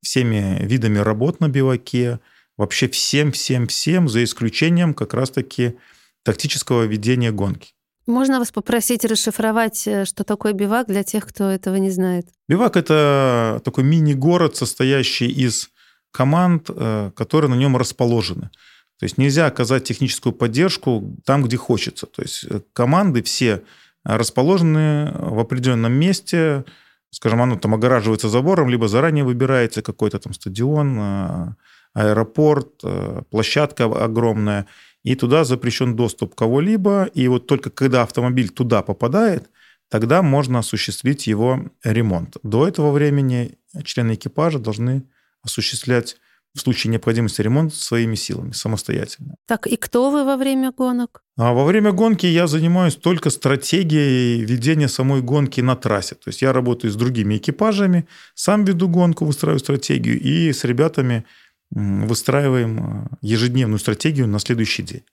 всеми 0.02 0.58
видами 0.60 0.98
работ 0.98 1.40
на 1.40 1.48
биваке, 1.48 2.20
вообще 2.58 2.88
всем-всем-всем, 2.88 4.08
за 4.08 4.22
исключением 4.22 4.92
как 4.92 5.14
раз-таки 5.14 5.76
тактического 6.22 6.82
ведения 6.82 7.32
гонки. 7.32 7.75
Можно 8.06 8.38
вас 8.38 8.52
попросить 8.52 9.04
расшифровать, 9.04 9.86
э, 9.86 10.04
что 10.04 10.24
такое 10.24 10.52
бивак 10.52 10.86
для 10.86 11.02
тех, 11.02 11.26
кто 11.26 11.50
этого 11.50 11.76
не 11.76 11.90
знает? 11.90 12.28
Бивак– 12.48 12.76
это 12.78 13.60
такой 13.64 13.84
мини-город, 13.84 14.56
состоящий 14.56 15.26
из 15.26 15.70
команд, 16.12 16.70
э, 16.70 17.10
которые 17.16 17.50
на 17.50 17.56
нем 17.56 17.76
расположены. 17.76 18.50
То 18.98 19.04
есть 19.04 19.18
нельзя 19.18 19.46
оказать 19.46 19.84
техническую 19.84 20.32
поддержку 20.32 21.16
там, 21.24 21.42
где 21.42 21.56
хочется. 21.56 22.06
То 22.06 22.22
есть 22.22 22.46
команды 22.72 23.22
все 23.22 23.62
расположены 24.04 25.12
в 25.14 25.38
определенном 25.38 25.92
месте, 25.92 26.64
скажем, 27.10 27.42
оно 27.42 27.56
там 27.56 27.74
огораживается 27.74 28.28
забором, 28.28 28.70
либо 28.70 28.88
заранее 28.88 29.24
выбирается 29.24 29.82
какой-то 29.82 30.18
там 30.18 30.32
стадион, 30.32 30.98
э, 30.98 31.54
аэропорт, 31.96 32.80
э, 32.84 33.22
площадка 33.30 33.84
огромная, 33.84 34.66
и 35.02 35.14
туда 35.14 35.44
запрещен 35.44 35.96
доступ 35.96 36.34
кого-либо, 36.34 37.04
и 37.14 37.26
вот 37.28 37.46
только 37.46 37.70
когда 37.70 38.02
автомобиль 38.02 38.50
туда 38.50 38.82
попадает, 38.82 39.48
тогда 39.88 40.20
можно 40.20 40.58
осуществить 40.58 41.26
его 41.26 41.70
ремонт. 41.82 42.36
До 42.42 42.68
этого 42.68 42.90
времени 42.90 43.58
члены 43.84 44.14
экипажа 44.14 44.58
должны 44.58 45.04
осуществлять 45.42 46.16
в 46.54 46.60
случае 46.60 46.90
необходимости 46.90 47.42
ремонт 47.42 47.74
своими 47.74 48.14
силами, 48.14 48.52
самостоятельно. 48.52 49.36
Так, 49.46 49.66
и 49.66 49.76
кто 49.76 50.10
вы 50.10 50.24
во 50.24 50.36
время 50.36 50.72
гонок? 50.72 51.22
А 51.36 51.52
во 51.52 51.64
время 51.64 51.92
гонки 51.92 52.26
я 52.26 52.46
занимаюсь 52.46 52.96
только 52.96 53.30
стратегией 53.30 54.42
ведения 54.42 54.88
самой 54.88 55.20
гонки 55.20 55.60
на 55.60 55.76
трассе. 55.76 56.14
То 56.14 56.28
есть 56.28 56.42
я 56.42 56.52
работаю 56.52 56.90
с 56.90 56.96
другими 56.96 57.36
экипажами, 57.36 58.06
сам 58.34 58.64
веду 58.64 58.88
гонку, 58.88 59.26
выстраиваю 59.26 59.60
стратегию, 59.60 60.18
и 60.18 60.52
с 60.52 60.64
ребятами 60.64 61.24
выстраиваем 61.70 62.78
э, 62.78 63.16
ежедневную 63.22 63.78
стратегию 63.78 64.28
на 64.28 64.38
следующий 64.38 64.82
день. 64.82 65.04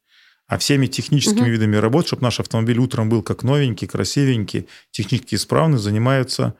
А 0.47 0.57
всеми 0.57 0.87
техническими 0.87 1.41
угу. 1.41 1.49
видами 1.49 1.77
работ, 1.77 2.07
чтобы 2.07 2.23
наш 2.23 2.39
автомобиль 2.39 2.77
утром 2.77 3.09
был 3.09 3.23
как 3.23 3.43
новенький, 3.43 3.87
красивенький, 3.87 4.67
технически 4.91 5.35
исправный, 5.35 5.77
занимаются 5.77 6.55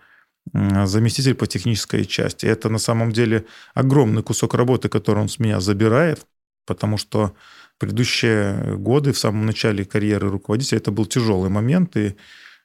заместитель 0.51 1.35
по 1.35 1.47
технической 1.47 2.05
части. 2.05 2.45
Это 2.45 2.69
на 2.69 2.77
самом 2.77 3.11
деле 3.11 3.45
огромный 3.73 4.23
кусок 4.23 4.55
работы, 4.55 4.89
который 4.89 5.19
он 5.19 5.29
с 5.29 5.39
меня 5.39 5.59
забирает, 5.61 6.25
потому 6.65 6.97
что 6.97 7.33
предыдущие 7.77 8.77
годы, 8.77 9.13
в 9.13 9.17
самом 9.17 9.45
начале 9.45 9.85
карьеры 9.85 10.29
руководителя, 10.29 10.79
это 10.79 10.91
был 10.91 11.05
тяжелый 11.05 11.49
момент, 11.49 11.95
и 11.97 12.15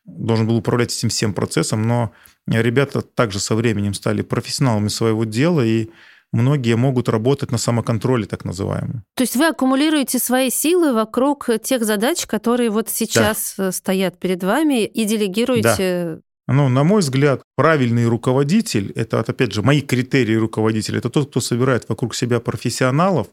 должен 0.05 0.47
был 0.47 0.57
управлять 0.57 0.97
этим 0.97 1.09
всем 1.09 1.35
процессом, 1.35 1.83
но 1.83 2.13
ребята 2.47 3.03
также 3.03 3.41
со 3.41 3.55
временем 3.55 3.95
стали 3.95 4.23
профессионалами 4.23 4.89
своего 4.89 5.25
дела, 5.25 5.65
и 5.65 5.89
многие 6.33 6.77
могут 6.77 7.09
работать 7.09 7.51
на 7.51 7.59
самоконтроле, 7.59 8.27
так 8.27 8.45
называемом. 8.45 9.05
То 9.17 9.23
есть 9.23 9.37
вы 9.37 9.47
аккумулируете 9.47 10.19
свои 10.19 10.51
силы 10.51 10.93
вокруг 10.93 11.49
тех 11.63 11.85
задач, 11.85 12.27
которые 12.27 12.71
вот 12.71 12.89
сейчас 12.89 13.55
да. 13.57 13.73
стоят 13.73 14.19
перед 14.19 14.43
вами, 14.43 14.85
и 14.85 15.05
делегируете 15.05 16.17
да. 16.17 16.21
Ну, 16.51 16.71
на 16.71 16.83
мой 16.83 17.01
взгляд, 17.01 17.43
правильный 17.57 18.07
руководитель, 18.07 18.91
это, 18.93 19.21
опять 19.21 19.53
же, 19.53 19.61
мои 19.61 19.83
критерии 19.83 20.35
руководителя, 20.35 20.97
это 20.97 21.11
тот, 21.11 21.29
кто 21.29 21.41
собирает 21.41 21.87
вокруг 21.91 22.15
себя 22.15 22.41
профессионалов, 22.41 23.27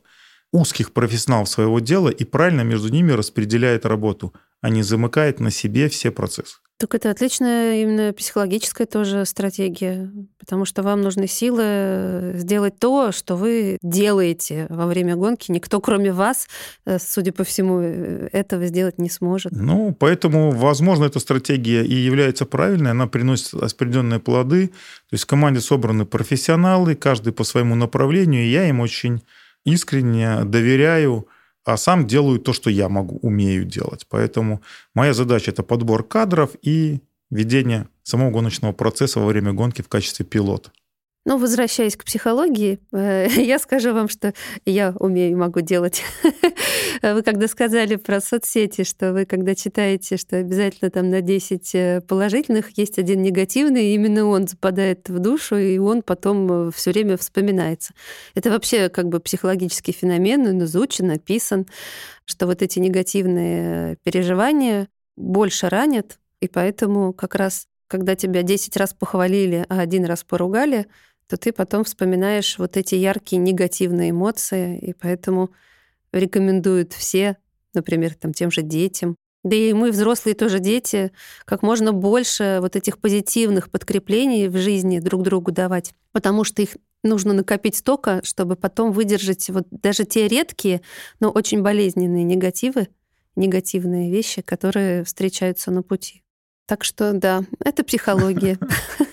узких 0.52 0.92
профессионалов 0.92 1.48
своего 1.48 1.80
дела 1.80 2.10
и 2.10 2.26
правильно 2.26 2.62
между 2.62 2.90
ними 2.90 3.14
распределяет 3.14 3.86
работу, 3.86 4.34
а 4.62 4.70
не 4.70 4.84
замыкает 4.84 5.40
на 5.40 5.50
себе 5.50 5.88
все 5.88 6.12
процессы. 6.12 6.58
Так 6.78 6.94
это 6.94 7.10
отличная 7.10 7.82
именно 7.82 8.12
психологическая 8.12 8.86
тоже 8.86 9.26
стратегия, 9.26 10.12
потому 10.38 10.66
что 10.66 10.84
вам 10.84 11.02
нужны 11.02 11.26
силы 11.26 12.34
сделать 12.36 12.78
то, 12.80 13.14
что 13.14 13.38
вы 13.38 13.78
делаете 13.82 14.68
во 14.70 14.86
время 14.86 15.16
гонки. 15.16 15.52
Никто, 15.54 15.80
кроме 15.80 16.12
вас, 16.12 16.50
э, 16.86 16.98
судя 17.00 17.32
по 17.32 17.46
всему, 17.46 17.80
э, 17.80 18.28
этого 18.34 18.66
сделать 18.66 18.98
не 18.98 19.10
сможет. 19.10 19.54
Ну, 19.54 19.96
поэтому, 19.98 20.52
возможно, 20.52 21.06
эта 21.06 21.20
стратегия 21.20 21.86
и 21.86 21.94
является 21.94 22.46
правильной, 22.46 22.92
она 22.92 23.08
приносит 23.08 23.54
определенные 23.54 24.20
плоды. 24.20 24.68
То 24.68 25.14
есть 25.14 25.24
в 25.24 25.28
команде 25.28 25.62
собраны 25.62 26.06
профессионалы, 26.06 26.96
каждый 26.96 27.32
по 27.32 27.46
своему 27.46 27.76
направлению, 27.76 28.44
и 28.44 28.50
я 28.50 28.68
им 28.68 28.82
очень 28.82 29.24
искренне 29.64 30.44
доверяю, 30.44 31.30
а 31.66 31.78
сам 31.78 32.06
делаю 32.06 32.40
то, 32.40 32.54
что 32.54 32.70
я 32.70 32.90
могу, 32.90 33.18
умею 33.18 33.66
делать. 33.66 34.06
Поэтому 34.10 34.62
моя 34.94 35.14
задача– 35.14 35.52
это 35.52 35.64
подбор 35.64 36.04
кадров 36.08 36.52
и 36.62 37.02
ведение 37.32 37.88
самого 38.04 38.30
гоночного 38.32 38.72
процесса 38.72 39.20
во 39.20 39.26
время 39.26 39.52
гонки 39.52 39.82
в 39.82 39.90
качестве 39.90 40.26
пилота. 40.26 40.72
Ну, 41.28 41.40
возвращаясь 41.40 41.98
к 41.98 42.04
психологии, 42.04 42.80
э, 42.92 43.28
я 43.42 43.58
скажу 43.58 43.94
вам, 43.96 44.10
что 44.10 44.36
я 44.64 44.94
умею 45.00 45.32
и 45.32 45.36
могу 45.36 45.62
делать. 45.62 46.04
Вы 47.02 47.24
когда 47.24 47.48
сказали 47.48 47.96
про 47.96 48.22
соцсети, 48.22 48.84
что 48.84 49.12
вы 49.12 49.26
когда 49.26 49.54
читаете, 49.54 50.18
что 50.18 50.38
обязательно 50.38 50.92
там 50.92 51.10
на 51.10 51.22
10 51.22 51.76
э, 51.76 52.02
положительных 52.08 52.78
есть 52.78 53.00
один 53.00 53.24
негативный, 53.24 53.88
и 53.88 53.96
именно 53.96 54.26
он 54.28 54.48
западает 54.48 55.10
в 55.10 55.18
душу, 55.18 55.58
и 55.58 55.80
он 55.80 56.04
потом 56.04 56.68
э, 56.70 56.72
все 56.72 56.92
время 56.92 57.18
вспоминается. 57.18 57.94
Это 58.36 58.52
вообще 58.52 58.90
как 58.90 59.10
бы 59.10 59.20
психологический 59.20 59.94
феномен, 59.94 60.46
он 60.46 60.64
изучен, 60.64 61.08
написан, 61.08 61.66
что 62.26 62.46
вот 62.46 62.62
эти 62.62 62.78
негативные 62.78 63.98
переживания 64.04 64.90
больше 65.18 65.70
ранят, 65.70 66.20
и 66.40 66.48
поэтому 66.48 67.14
как 67.14 67.34
раз 67.34 67.68
когда 67.88 68.16
тебя 68.16 68.42
10 68.42 68.76
раз 68.78 68.94
похвалили, 68.94 69.66
а 69.70 69.80
один 69.80 70.06
раз 70.06 70.24
поругали, 70.24 70.88
то 71.28 71.38
ты 71.38 71.52
потом 71.52 71.84
вспоминаешь 71.84 72.58
вот 72.58 72.78
эти 72.78 72.96
яркие 72.96 73.42
негативные 73.42 74.12
эмоции, 74.12 74.78
и 74.78 74.94
поэтому 74.94 75.52
рекомендуют 76.12 76.94
все, 76.94 77.38
например, 77.74 78.14
там, 78.16 78.34
тем 78.34 78.52
же 78.52 78.62
детям, 78.62 79.16
да 79.46 79.56
и 79.56 79.74
мы, 79.74 79.92
взрослые 79.92 80.34
тоже 80.34 80.60
дети, 80.60 81.12
как 81.46 81.62
можно 81.62 81.94
больше 81.94 82.58
вот 82.62 82.76
этих 82.76 82.98
позитивных 82.98 83.70
подкреплений 83.70 84.48
в 84.48 84.58
жизни 84.58 85.00
друг 85.00 85.22
другу 85.22 85.52
давать, 85.52 85.94
потому 86.12 86.44
что 86.44 86.64
их 86.64 86.78
нужно 87.04 87.34
накопить 87.34 87.76
столько, 87.76 88.22
чтобы 88.24 88.56
потом 88.56 88.92
выдержать 88.92 89.48
вот 89.52 89.68
даже 89.70 90.04
те 90.04 90.28
редкие, 90.28 90.82
но 91.20 91.30
очень 91.30 91.62
болезненные 91.62 92.24
негативы, 92.24 92.88
негативные 93.36 94.12
вещи, 94.12 94.42
которые 94.42 95.04
встречаются 95.04 95.70
на 95.70 95.84
пути. 95.84 96.24
Так 96.66 96.84
что 96.84 97.14
да, 97.14 97.44
это 97.60 97.84
психология. 97.84 98.58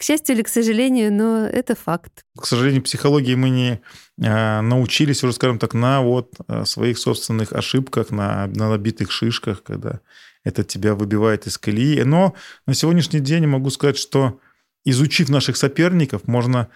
К 0.00 0.02
счастью 0.02 0.34
или 0.34 0.42
к 0.42 0.48
сожалению, 0.48 1.12
но 1.12 1.46
это 1.46 1.74
факт. 1.74 2.24
К 2.34 2.46
сожалению, 2.46 2.82
психологии 2.82 3.34
мы 3.34 3.50
не 3.50 3.82
э, 4.18 4.60
научились 4.62 5.22
уже, 5.22 5.34
скажем 5.34 5.58
так, 5.58 5.74
на 5.74 6.00
вот 6.00 6.32
э, 6.48 6.64
своих 6.64 6.96
собственных 6.96 7.52
ошибках, 7.52 8.10
на, 8.10 8.46
на 8.46 8.70
набитых 8.70 9.10
шишках, 9.10 9.62
когда 9.62 10.00
это 10.42 10.64
тебя 10.64 10.94
выбивает 10.94 11.46
из 11.46 11.58
колеи. 11.58 12.00
Но 12.00 12.34
на 12.66 12.72
сегодняшний 12.72 13.20
день 13.20 13.46
могу 13.46 13.68
сказать, 13.68 13.98
что 13.98 14.40
изучив 14.86 15.28
наших 15.28 15.58
соперников, 15.58 16.26
можно 16.26 16.68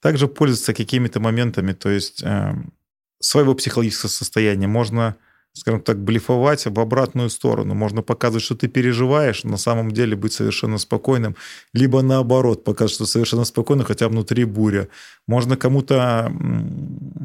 также 0.00 0.26
пользоваться 0.26 0.74
какими-то 0.74 1.20
моментами, 1.20 1.74
то 1.74 1.90
есть 1.90 2.24
э, 2.24 2.54
своего 3.20 3.54
психологического 3.54 4.10
состояния. 4.10 4.66
Можно 4.66 5.14
скажем 5.54 5.80
так, 5.80 5.98
блефовать 6.02 6.66
в 6.66 6.80
обратную 6.80 7.30
сторону. 7.30 7.74
Можно 7.74 8.02
показывать, 8.02 8.42
что 8.42 8.56
ты 8.56 8.66
переживаешь, 8.68 9.44
на 9.44 9.56
самом 9.56 9.92
деле 9.92 10.16
быть 10.16 10.32
совершенно 10.32 10.78
спокойным, 10.78 11.36
либо 11.72 12.02
наоборот, 12.02 12.64
показывать, 12.64 12.94
что 12.94 13.06
совершенно 13.06 13.44
спокойно, 13.44 13.84
хотя 13.84 14.08
внутри 14.08 14.44
буря. 14.44 14.88
Можно 15.28 15.56
кому-то 15.56 16.32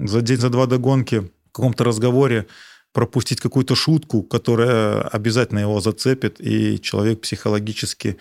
за 0.05 0.21
день, 0.21 0.37
за 0.37 0.49
два 0.49 0.67
до 0.67 0.77
гонки 0.77 1.15
в 1.15 1.51
каком-то 1.51 1.83
разговоре 1.83 2.45
пропустить 2.93 3.41
какую-то 3.41 3.75
шутку, 3.75 4.21
которая 4.21 5.01
обязательно 5.01 5.59
его 5.59 5.81
зацепит, 5.81 6.39
и 6.39 6.79
человек 6.79 7.21
психологически 7.21 8.17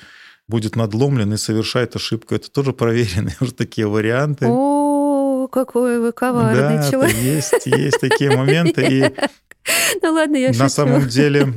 будет 0.47 0.75
надломлен 0.75 1.35
и 1.35 1.37
совершает 1.37 1.97
ошибку. 1.97 2.35
Это 2.35 2.51
тоже 2.51 2.73
проверенные 2.73 3.37
уже 3.41 3.53
такие 3.53 3.87
варианты. 3.87 4.47
О, 4.49 5.49
какой 5.49 6.01
вы 6.01 6.13
коварный 6.13 6.79
да, 6.79 6.91
человек. 6.91 7.17
Есть, 7.17 7.67
есть 7.67 8.01
такие 8.01 8.35
моменты. 8.35 8.87
И 8.89 9.15
Ну 10.03 10.13
ладно, 10.13 10.37
я 10.37 10.53
На 10.53 10.69
самом 10.69 11.09
деле, 11.09 11.55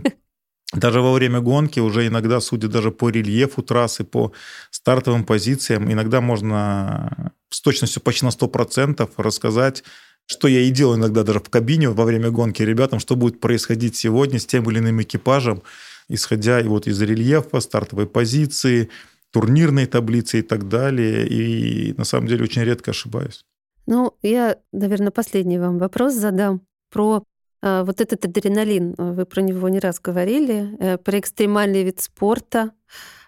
даже 0.74 1.02
во 1.02 1.14
время 1.14 1.42
гонки 1.42 1.80
уже 1.80 2.08
иногда, 2.08 2.40
судя 2.40 2.68
даже 2.68 2.92
по 2.92 3.10
рельефу 3.10 3.62
трассы, 3.62 4.04
по 4.04 4.32
стартовым 4.70 5.26
позициям, 5.26 5.92
иногда 5.92 6.22
можно 6.22 7.34
с 7.50 7.62
точностью 7.62 8.02
почти 8.02 8.26
на 8.26 8.30
100% 8.30 9.10
рассказать, 9.18 9.84
что 10.26 10.48
я 10.48 10.62
и 10.62 10.70
делаю 10.70 10.98
иногда 10.98 11.24
даже 11.24 11.40
в 11.40 11.50
кабине 11.50 11.90
во 11.90 12.06
время 12.06 12.30
гонки 12.32 12.64
ребятам, 12.64 13.00
что 13.00 13.16
будет 13.16 13.40
происходить 13.40 13.96
сегодня 13.98 14.40
с 14.40 14.46
тем 14.46 14.70
или 14.70 14.80
иным 14.80 15.02
экипажем, 15.02 15.62
исходя 16.08 16.62
вот 16.64 16.88
из 16.88 17.02
рельефа, 17.02 17.60
стартовой 17.60 18.08
позиции, 18.08 18.90
турнирной 19.32 19.88
таблицы 19.88 20.40
и 20.40 20.42
так 20.42 20.70
далее. 20.70 21.28
И 21.28 21.94
на 21.98 22.06
самом 22.06 22.28
деле 22.28 22.44
очень 22.44 22.64
редко 22.64 22.92
ошибаюсь. 22.92 23.46
Ну, 23.88 24.14
я, 24.22 24.58
наверное, 24.72 25.12
последний 25.12 25.58
вам 25.58 25.80
вопрос 25.80 26.14
задам 26.14 26.62
про 26.92 27.24
вот 27.62 28.02
этот 28.02 28.26
адреналин, 28.26 28.96
э, 28.98 29.12
вы 29.14 29.26
про 29.26 29.42
него 29.42 29.70
не 29.70 29.80
раз 29.80 30.00
говорили, 30.00 30.76
э, 30.80 30.98
про 30.98 31.20
экстремальный 31.20 31.84
вид 31.84 32.02
спорта. 32.02 32.72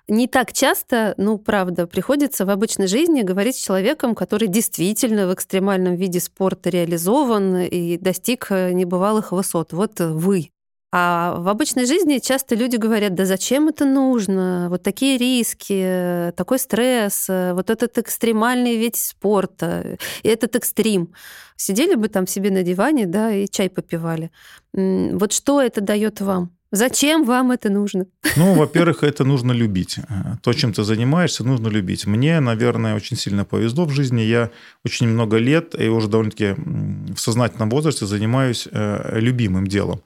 Не 0.07 0.27
так 0.27 0.51
часто, 0.51 1.13
ну, 1.17 1.37
правда, 1.37 1.87
приходится 1.87 2.45
в 2.45 2.49
обычной 2.49 2.87
жизни 2.87 3.21
говорить 3.21 3.55
с 3.55 3.63
человеком, 3.63 4.15
который 4.15 4.47
действительно 4.49 5.27
в 5.27 5.33
экстремальном 5.33 5.95
виде 5.95 6.19
спорта 6.19 6.69
реализован 6.69 7.57
и 7.57 7.97
достиг 7.97 8.47
э, 8.49 8.73
небывалых 8.73 9.31
высот. 9.31 9.71
Вот 9.71 9.99
вы. 9.99 10.49
А 10.95 11.39
в 11.39 11.47
обычной 11.47 11.87
жизни 11.87 12.19
часто 12.19 12.53
люди 12.53 12.75
говорят, 12.75 13.15
да 13.15 13.25
зачем 13.25 13.67
это 13.67 13.83
нужно? 13.83 14.67
Вот 14.69 14.83
такие 14.83 15.17
риски, 15.17 16.31
такой 16.37 16.59
стресс, 16.59 17.25
вот 17.29 17.71
этот 17.71 17.97
экстремальный 17.97 18.77
вид 18.77 18.95
спорта, 18.95 19.97
и 20.21 20.27
этот 20.27 20.55
экстрим. 20.55 21.11
Сидели 21.55 21.95
бы 21.95 22.09
там 22.09 22.27
себе 22.27 22.51
на 22.51 22.61
диване, 22.61 23.07
да, 23.07 23.33
и 23.33 23.47
чай 23.47 23.71
попивали. 23.71 24.29
Вот 24.71 25.33
что 25.33 25.61
это 25.61 25.81
дает 25.81 26.21
вам? 26.21 26.51
Зачем 26.71 27.23
вам 27.23 27.51
это 27.51 27.71
нужно? 27.71 28.05
Ну, 28.35 28.53
во-первых, 28.53 29.03
это 29.03 29.23
нужно 29.23 29.51
любить. 29.51 29.97
То, 30.43 30.53
чем 30.53 30.73
ты 30.73 30.83
занимаешься, 30.83 31.43
нужно 31.43 31.69
любить. 31.69 32.05
Мне, 32.05 32.39
наверное, 32.39 32.95
очень 32.95 33.17
сильно 33.17 33.45
повезло 33.45 33.85
в 33.85 33.89
жизни. 33.89 34.21
Я 34.21 34.51
очень 34.85 35.07
много 35.07 35.37
лет 35.37 35.73
и 35.79 35.87
уже 35.87 36.07
довольно-таки 36.07 36.53
в 36.55 37.17
сознательном 37.17 37.71
возрасте 37.71 38.05
занимаюсь 38.05 38.67
э, 38.71 39.19
любимым 39.19 39.65
делом. 39.65 40.03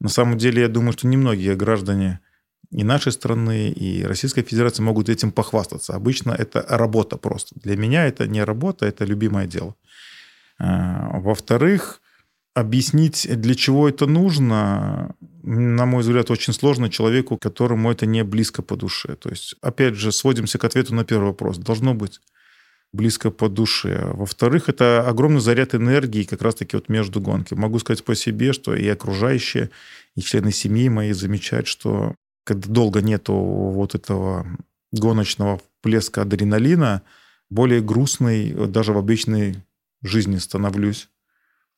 На 0.00 0.08
самом 0.08 0.38
деле, 0.38 0.62
я 0.62 0.68
думаю, 0.68 0.92
что 0.92 1.06
немногие 1.06 1.56
граждане 1.56 2.20
и 2.70 2.84
нашей 2.84 3.12
страны, 3.12 3.70
и 3.70 4.04
Российской 4.04 4.42
Федерации 4.42 4.82
могут 4.82 5.08
этим 5.08 5.32
похвастаться. 5.32 5.94
Обычно 5.94 6.32
это 6.32 6.64
работа 6.68 7.16
просто. 7.16 7.58
Для 7.60 7.76
меня 7.76 8.06
это 8.06 8.26
не 8.26 8.44
работа, 8.44 8.86
это 8.86 9.04
любимое 9.04 9.46
дело. 9.46 9.74
А, 10.58 11.18
во-вторых, 11.20 12.00
объяснить, 12.54 13.26
для 13.40 13.54
чего 13.54 13.88
это 13.88 14.06
нужно, 14.06 15.14
на 15.42 15.86
мой 15.86 16.02
взгляд, 16.02 16.30
очень 16.30 16.52
сложно 16.52 16.90
человеку, 16.90 17.38
которому 17.38 17.90
это 17.90 18.04
не 18.06 18.22
близко 18.24 18.62
по 18.62 18.76
душе. 18.76 19.16
То 19.16 19.30
есть, 19.30 19.54
опять 19.62 19.94
же, 19.94 20.12
сводимся 20.12 20.58
к 20.58 20.64
ответу 20.64 20.94
на 20.94 21.04
первый 21.04 21.28
вопрос. 21.28 21.58
Должно 21.58 21.94
быть 21.94 22.20
близко 22.92 23.30
по 23.30 23.48
душе. 23.48 24.10
Во-вторых, 24.14 24.68
это 24.68 25.06
огромный 25.06 25.40
заряд 25.40 25.74
энергии 25.74 26.24
как 26.24 26.42
раз-таки 26.42 26.76
вот 26.76 26.88
между 26.88 27.20
гонки. 27.20 27.54
Могу 27.54 27.78
сказать 27.78 28.04
по 28.04 28.14
себе, 28.14 28.52
что 28.52 28.74
и 28.74 28.88
окружающие, 28.88 29.70
и 30.16 30.22
члены 30.22 30.52
семьи 30.52 30.88
мои 30.88 31.12
замечают, 31.12 31.66
что 31.66 32.14
когда 32.44 32.68
долго 32.68 33.02
нету 33.02 33.34
вот 33.34 33.94
этого 33.94 34.46
гоночного 34.90 35.60
плеска 35.82 36.22
адреналина, 36.22 37.02
более 37.50 37.82
грустный 37.82 38.52
даже 38.68 38.92
в 38.92 38.98
обычной 38.98 39.56
жизни 40.02 40.36
становлюсь. 40.36 41.08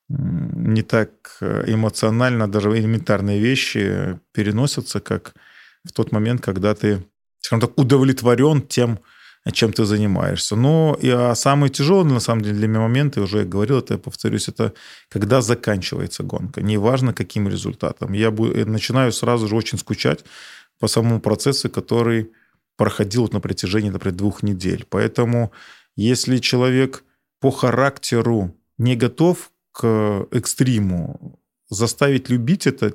Не 0.07 0.81
так 0.81 1.37
эмоционально 1.41 2.49
даже 2.49 2.69
элементарные 2.77 3.39
вещи 3.39 4.19
переносятся, 4.33 4.99
как 4.99 5.33
в 5.83 5.91
тот 5.91 6.11
момент, 6.11 6.41
когда 6.41 6.75
ты, 6.75 7.03
скажем 7.39 7.67
так, 7.67 7.77
удовлетворен 7.77 8.61
тем, 8.61 8.99
чем 9.49 9.73
ты 9.73 9.85
занимаешься. 9.85 10.55
Но 10.55 10.95
и, 11.01 11.09
а 11.09 11.33
самый 11.33 11.69
тяжелый, 11.69 12.13
на 12.13 12.19
самом 12.19 12.43
деле, 12.43 12.57
для 12.57 12.67
меня 12.67 12.81
момент, 12.81 13.17
я 13.17 13.23
уже 13.23 13.43
говорил 13.43 13.79
это, 13.79 13.95
я 13.95 13.97
повторюсь, 13.97 14.47
это 14.47 14.73
когда 15.09 15.41
заканчивается 15.41 16.21
гонка. 16.21 16.61
Неважно, 16.61 17.13
каким 17.13 17.49
результатом. 17.49 18.13
Я 18.13 18.29
начинаю 18.31 19.11
сразу 19.11 19.47
же 19.47 19.55
очень 19.55 19.79
скучать 19.79 20.23
по 20.79 20.87
самому 20.87 21.19
процессу, 21.19 21.69
который 21.69 22.31
проходил 22.77 23.23
вот 23.23 23.33
на 23.33 23.39
протяжении, 23.39 23.89
например, 23.89 24.15
двух 24.15 24.43
недель. 24.43 24.85
Поэтому 24.89 25.51
если 25.95 26.37
человек 26.37 27.03
по 27.39 27.49
характеру 27.49 28.55
не 28.77 28.95
готов 28.95 29.51
к 29.71 30.27
экстриму, 30.31 31.39
заставить 31.69 32.29
любить 32.29 32.67
это, 32.67 32.93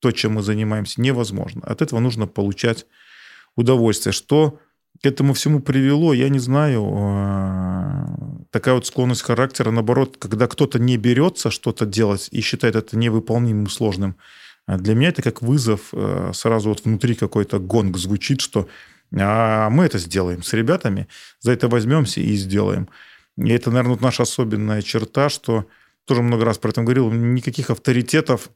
то, 0.00 0.12
чем 0.12 0.34
мы 0.34 0.42
занимаемся, 0.42 1.00
невозможно. 1.00 1.62
От 1.64 1.82
этого 1.82 1.98
нужно 1.98 2.26
получать 2.26 2.86
удовольствие, 3.56 4.12
что 4.12 4.60
к 5.02 5.06
этому 5.06 5.32
всему 5.32 5.60
привело, 5.60 6.12
я 6.12 6.28
не 6.28 6.38
знаю, 6.38 6.88
а, 6.92 8.16
такая 8.50 8.74
вот 8.74 8.86
склонность 8.86 9.22
характера, 9.22 9.70
наоборот, 9.70 10.16
когда 10.18 10.46
кто-то 10.46 10.78
не 10.78 10.96
берется 10.96 11.50
что-то 11.50 11.86
делать 11.86 12.28
и 12.32 12.40
считает 12.40 12.76
это 12.76 12.96
невыполнимым, 12.96 13.68
сложным, 13.68 14.16
а 14.66 14.76
для 14.76 14.94
меня 14.94 15.08
это 15.10 15.22
как 15.22 15.42
вызов, 15.42 15.90
а, 15.92 16.32
сразу 16.34 16.70
вот 16.70 16.84
внутри 16.84 17.14
какой-то 17.14 17.58
гонг 17.58 17.96
звучит, 17.96 18.40
что 18.40 18.68
а 19.16 19.70
мы 19.70 19.86
это 19.86 19.98
сделаем 19.98 20.42
с 20.42 20.52
ребятами, 20.52 21.08
за 21.40 21.52
это 21.52 21.68
возьмемся 21.68 22.20
и 22.20 22.34
сделаем. 22.36 22.88
И 23.38 23.48
это, 23.50 23.70
наверное, 23.70 23.92
вот 23.92 24.02
наша 24.02 24.24
особенная 24.24 24.82
черта, 24.82 25.28
что 25.30 25.66
тоже 26.04 26.22
много 26.22 26.44
раз 26.44 26.58
про 26.58 26.70
это 26.70 26.82
говорил, 26.82 27.10
никаких 27.10 27.70
авторитетов 27.70 28.50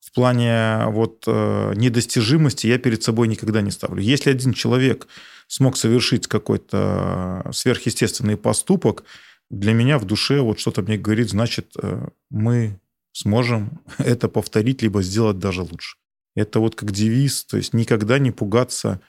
в 0.00 0.12
плане 0.12 0.86
вот 0.86 1.24
э, 1.26 1.72
недостижимости 1.76 2.66
я 2.66 2.78
перед 2.78 3.02
собой 3.02 3.28
никогда 3.28 3.60
не 3.60 3.70
ставлю. 3.70 4.02
Если 4.02 4.30
один 4.30 4.54
человек 4.54 5.06
смог 5.46 5.76
совершить 5.76 6.26
какой-то 6.26 7.48
сверхъестественный 7.52 8.36
поступок, 8.36 9.04
для 9.50 9.72
меня 9.72 9.98
в 9.98 10.04
душе 10.06 10.40
вот 10.40 10.58
что-то 10.58 10.82
мне 10.82 10.96
говорит, 10.96 11.30
значит, 11.30 11.74
э, 11.80 12.08
мы 12.30 12.80
сможем 13.12 13.82
это 13.98 14.28
повторить, 14.28 14.82
либо 14.82 15.02
сделать 15.02 15.38
даже 15.38 15.62
лучше. 15.62 15.96
Это 16.34 16.60
вот 16.60 16.76
как 16.76 16.92
девиз, 16.92 17.44
то 17.44 17.56
есть 17.56 17.74
никогда 17.74 18.18
не 18.18 18.30
пугаться 18.30 19.00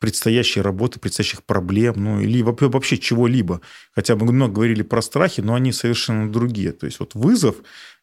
предстоящей 0.00 0.60
работы, 0.60 1.00
предстоящих 1.00 1.42
проблем, 1.42 1.94
ну 1.96 2.20
или 2.20 2.40
вообще 2.40 2.98
чего-либо. 2.98 3.60
Хотя 3.92 4.14
мы 4.14 4.32
много 4.32 4.54
говорили 4.54 4.82
про 4.82 5.02
страхи, 5.02 5.40
но 5.40 5.54
они 5.54 5.72
совершенно 5.72 6.32
другие. 6.32 6.72
То 6.72 6.86
есть 6.86 7.00
вот 7.00 7.14
вызов 7.14 7.56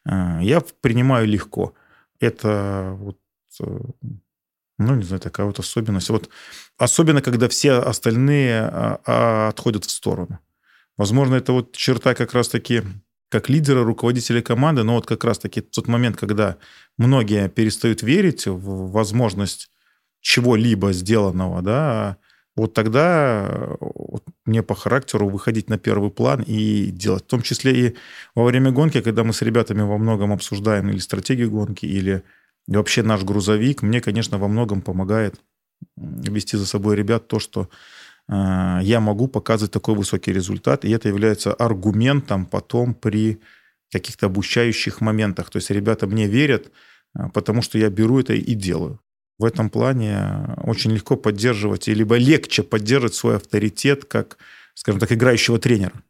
э, 0.04 0.38
я 0.42 0.62
принимаю 0.80 1.26
легко– 1.26 1.74
это 2.20 2.94
вот, 2.98 3.18
э, 3.60 3.78
ну, 4.78 4.94
не 4.94 5.04
знаю, 5.04 5.20
такая 5.20 5.46
вот 5.46 5.58
особенность. 5.58 6.10
Вот 6.10 6.28
особенно, 6.76 7.22
когда 7.22 7.48
все 7.48 7.72
остальные 7.72 8.60
а, 8.60 9.00
а, 9.06 9.48
отходят 9.48 9.84
в 9.84 9.90
сторону. 9.90 10.38
Возможно, 10.96 11.34
это 11.34 11.52
вот 11.52 11.76
черта 11.76 12.14
как 12.14 12.32
раз-таки 12.32 12.82
как 13.28 13.48
лидера, 13.48 13.82
руководителя 13.82 14.40
команды, 14.40 14.82
но 14.84 14.94
вот 14.94 15.06
как 15.06 15.24
раз-таки 15.24 15.60
тот 15.60 15.88
момент, 15.88 16.16
когда 16.16 16.58
многие 16.96 17.48
перестают 17.48 18.02
верить 18.02 18.46
в 18.46 18.90
возможность 18.90 19.68
чего-либо 20.20 20.92
сделанного, 20.92 21.60
да, 21.60 22.18
вот 22.56 22.72
тогда 22.72 23.76
вот 23.80 24.24
мне 24.46 24.62
по 24.62 24.74
характеру 24.74 25.28
выходить 25.28 25.68
на 25.68 25.78
первый 25.78 26.10
план 26.10 26.42
и 26.42 26.86
делать. 26.86 27.24
В 27.24 27.26
том 27.26 27.42
числе 27.42 27.88
и 27.88 27.96
во 28.34 28.44
время 28.44 28.70
гонки, 28.70 29.02
когда 29.02 29.24
мы 29.24 29.34
с 29.34 29.42
ребятами 29.42 29.82
во 29.82 29.98
многом 29.98 30.32
обсуждаем 30.32 30.88
или 30.88 30.98
стратегию 30.98 31.50
гонки, 31.50 31.84
или 31.84 32.22
вообще 32.66 33.02
наш 33.02 33.24
грузовик, 33.24 33.82
мне, 33.82 34.00
конечно, 34.00 34.38
во 34.38 34.48
многом 34.48 34.80
помогает 34.80 35.38
вести 35.96 36.56
за 36.56 36.66
собой 36.66 36.96
ребят 36.96 37.28
то, 37.28 37.38
что 37.38 37.68
э, 38.28 38.78
я 38.82 39.00
могу 39.00 39.28
показывать 39.28 39.72
такой 39.72 39.94
высокий 39.94 40.32
результат, 40.32 40.86
и 40.86 40.90
это 40.90 41.08
является 41.08 41.52
аргументом 41.52 42.46
потом 42.46 42.94
при 42.94 43.40
каких-то 43.92 44.26
обучающих 44.26 45.02
моментах. 45.02 45.50
То 45.50 45.58
есть 45.58 45.70
ребята 45.70 46.06
мне 46.06 46.26
верят, 46.26 46.72
э, 47.14 47.28
потому 47.34 47.60
что 47.60 47.78
я 47.78 47.90
беру 47.90 48.18
это 48.20 48.32
и 48.32 48.54
делаю 48.54 48.98
в 49.38 49.44
этом 49.44 49.70
плане 49.70 50.56
очень 50.62 50.92
легко 50.92 51.16
поддерживать, 51.16 51.88
либо 51.88 52.16
легче 52.16 52.62
поддерживать 52.62 53.14
свой 53.14 53.36
авторитет 53.36 54.04
как, 54.04 54.38
скажем 54.74 55.00
так, 55.00 55.12
играющего 55.12 55.58
тренера. 55.58 56.02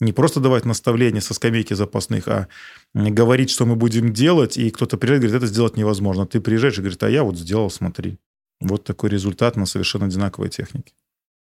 Не 0.00 0.12
просто 0.12 0.40
давать 0.40 0.64
наставления 0.64 1.20
со 1.20 1.32
скамейки 1.34 1.74
запасных, 1.74 2.26
а 2.26 2.48
говорить, 2.94 3.50
что 3.50 3.66
мы 3.66 3.76
будем 3.76 4.12
делать, 4.12 4.56
и 4.56 4.70
кто-то 4.70 4.96
приезжает 4.96 5.22
и 5.22 5.26
говорит, 5.26 5.42
это 5.44 5.52
сделать 5.52 5.76
невозможно. 5.76 6.26
Ты 6.26 6.40
приезжаешь 6.40 6.74
и 6.78 6.80
говоришь, 6.80 6.98
а 7.00 7.10
я 7.10 7.22
вот 7.22 7.36
сделал, 7.36 7.70
смотри. 7.70 8.18
Вот 8.60 8.84
такой 8.84 9.10
результат 9.10 9.56
на 9.56 9.66
совершенно 9.66 10.06
одинаковой 10.06 10.48
технике. 10.48 10.92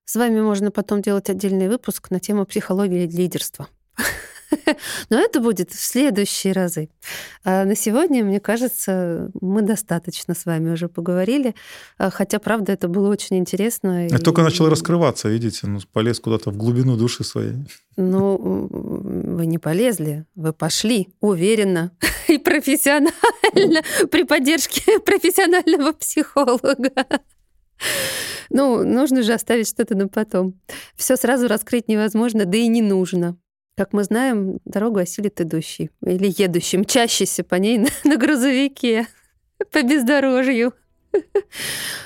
С 0.05 0.15
вами 0.15 0.39
можно 0.39 0.71
потом 0.71 1.01
делать 1.01 1.29
отдельный 1.29 1.67
выпуск 1.67 2.09
на 2.09 2.19
тему 2.19 2.45
психологии 2.45 3.05
лидерства. 3.07 3.67
Но 5.09 5.19
это 5.19 5.39
будет 5.39 5.71
в 5.71 5.79
следующие 5.79 6.53
разы. 6.53 6.89
А 7.43 7.65
на 7.65 7.75
сегодня, 7.75 8.23
мне 8.23 8.39
кажется, 8.39 9.29
мы 9.41 9.61
достаточно 9.61 10.33
с 10.33 10.45
вами 10.45 10.71
уже 10.71 10.87
поговорили. 10.87 11.55
А, 11.97 12.09
хотя, 12.09 12.39
правда, 12.39 12.73
это 12.73 12.87
было 12.87 13.09
очень 13.09 13.37
интересно. 13.37 14.07
Я 14.07 14.17
и... 14.17 14.19
только 14.19 14.41
начал 14.41 14.69
раскрываться, 14.69 15.29
видите, 15.29 15.67
ну, 15.67 15.79
полез 15.91 16.19
куда-то 16.19 16.51
в 16.51 16.57
глубину 16.57 16.95
души 16.95 17.23
своей. 17.23 17.55
Ну, 17.97 18.37
вы 18.37 19.45
не 19.45 19.57
полезли, 19.57 20.25
вы 20.35 20.53
пошли 20.53 21.09
уверенно 21.19 21.91
и 22.27 22.37
профессионально 22.37 23.11
при 24.11 24.23
поддержке 24.23 24.99
профессионального 25.05 25.93
психолога. 25.93 26.91
Ну, 28.49 28.83
нужно 28.83 29.23
же 29.23 29.33
оставить 29.33 29.67
что-то 29.67 29.95
на 29.95 30.07
потом. 30.07 30.59
Все 30.95 31.17
сразу 31.17 31.47
раскрыть 31.47 31.87
невозможно, 31.87 32.45
да 32.45 32.57
и 32.57 32.67
не 32.67 32.81
нужно. 32.81 33.37
Как 33.77 33.93
мы 33.93 34.03
знаем, 34.03 34.57
дорогу 34.65 34.97
осилит 34.97 35.39
идущий 35.39 35.91
или 36.03 36.33
едущий, 36.35 36.79
мчащийся 36.79 37.43
по 37.43 37.55
ней 37.55 37.77
на, 37.77 37.89
на 38.03 38.17
грузовике 38.17 39.05
по 39.71 39.83
бездорожью. 39.83 40.73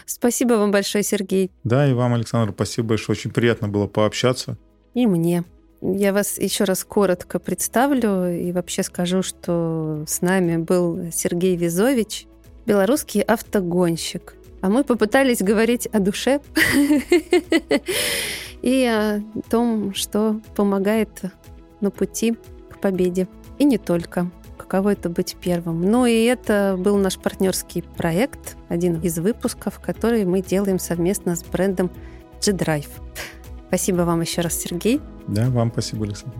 Спасибо 0.06 0.56
вам 0.56 0.72
большое, 0.72 1.02
Сергей. 1.02 1.50
Да, 1.64 1.88
и 1.88 1.94
вам, 1.94 2.14
Александр, 2.14 2.54
спасибо 2.54 2.90
большое. 2.90 3.16
Очень 3.18 3.32
приятно 3.32 3.70
было 3.70 3.88
пообщаться. 3.88 4.58
И 4.94 5.08
мне. 5.08 5.46
Я 5.82 6.12
вас 6.12 6.38
еще 6.38 6.66
раз 6.66 6.84
коротко 6.84 7.40
представлю 7.40 8.28
и 8.28 8.52
вообще 8.52 8.84
скажу, 8.84 9.24
что 9.24 10.04
с 10.06 10.22
нами 10.22 10.58
был 10.58 11.10
Сергей 11.14 11.56
Визович, 11.56 12.28
белорусский 12.66 13.22
автогонщик, 13.22 14.36
А 14.60 14.70
мы 14.70 14.84
попытались 14.84 15.42
говорить 15.42 15.88
о 15.88 16.00
душе 16.00 16.42
и 18.62 18.86
о 18.86 19.22
том, 19.50 19.94
что 19.96 20.40
помогает 20.56 21.10
на 21.82 21.91
пути 21.91 22.38
к 22.70 22.80
победе. 22.80 23.28
И 23.60 23.63
не 23.63 23.78
только. 23.78 24.32
Каково 24.58 24.94
это 24.94 25.10
быть 25.10 25.36
первым. 25.39 25.82
Ну 25.82 26.06
и 26.06 26.24
это 26.24 26.76
был 26.80 26.98
наш 26.98 27.17
партнерский 27.17 27.82
проект, 27.82 28.56
один 28.70 29.02
из 29.02 29.17
выпусков, 29.20 29.80
который 29.80 30.26
мы 30.26 30.41
делаем 30.41 30.80
совместно 30.80 31.36
с 31.36 31.44
брендом 31.44 31.91
G-Drive. 32.44 32.89
Спасибо 33.67 34.02
вам 34.02 34.22
еще 34.22 34.41
раз, 34.41 34.56
Сергей. 34.56 35.02
Да, 35.28 35.50
вам 35.50 35.72
спасибо, 35.72 36.06
Александр. 36.06 36.38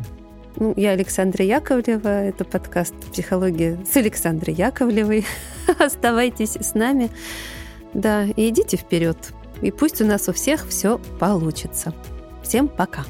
Ну, 0.58 0.74
я 0.76 0.92
Александра 0.92 1.46
Яковлева. 1.46 2.08
Это 2.08 2.44
подкаст 2.44 2.94
«Психология» 3.12 3.80
с 3.90 3.96
Александрой 3.96 4.54
Яковлевой. 4.54 5.26
Оставайтесь 5.80 6.56
с 6.56 6.74
нами. 6.74 7.10
Да, 7.94 8.26
и 8.26 8.50
идите 8.50 8.78
вперед. 8.78 9.18
И 9.62 9.72
пусть 9.72 10.02
у 10.02 10.06
нас 10.06 10.28
у 10.28 10.34
всех 10.34 10.68
все 10.68 11.00
получится. 11.20 11.94
Всем 12.44 12.68
пока. 12.68 13.06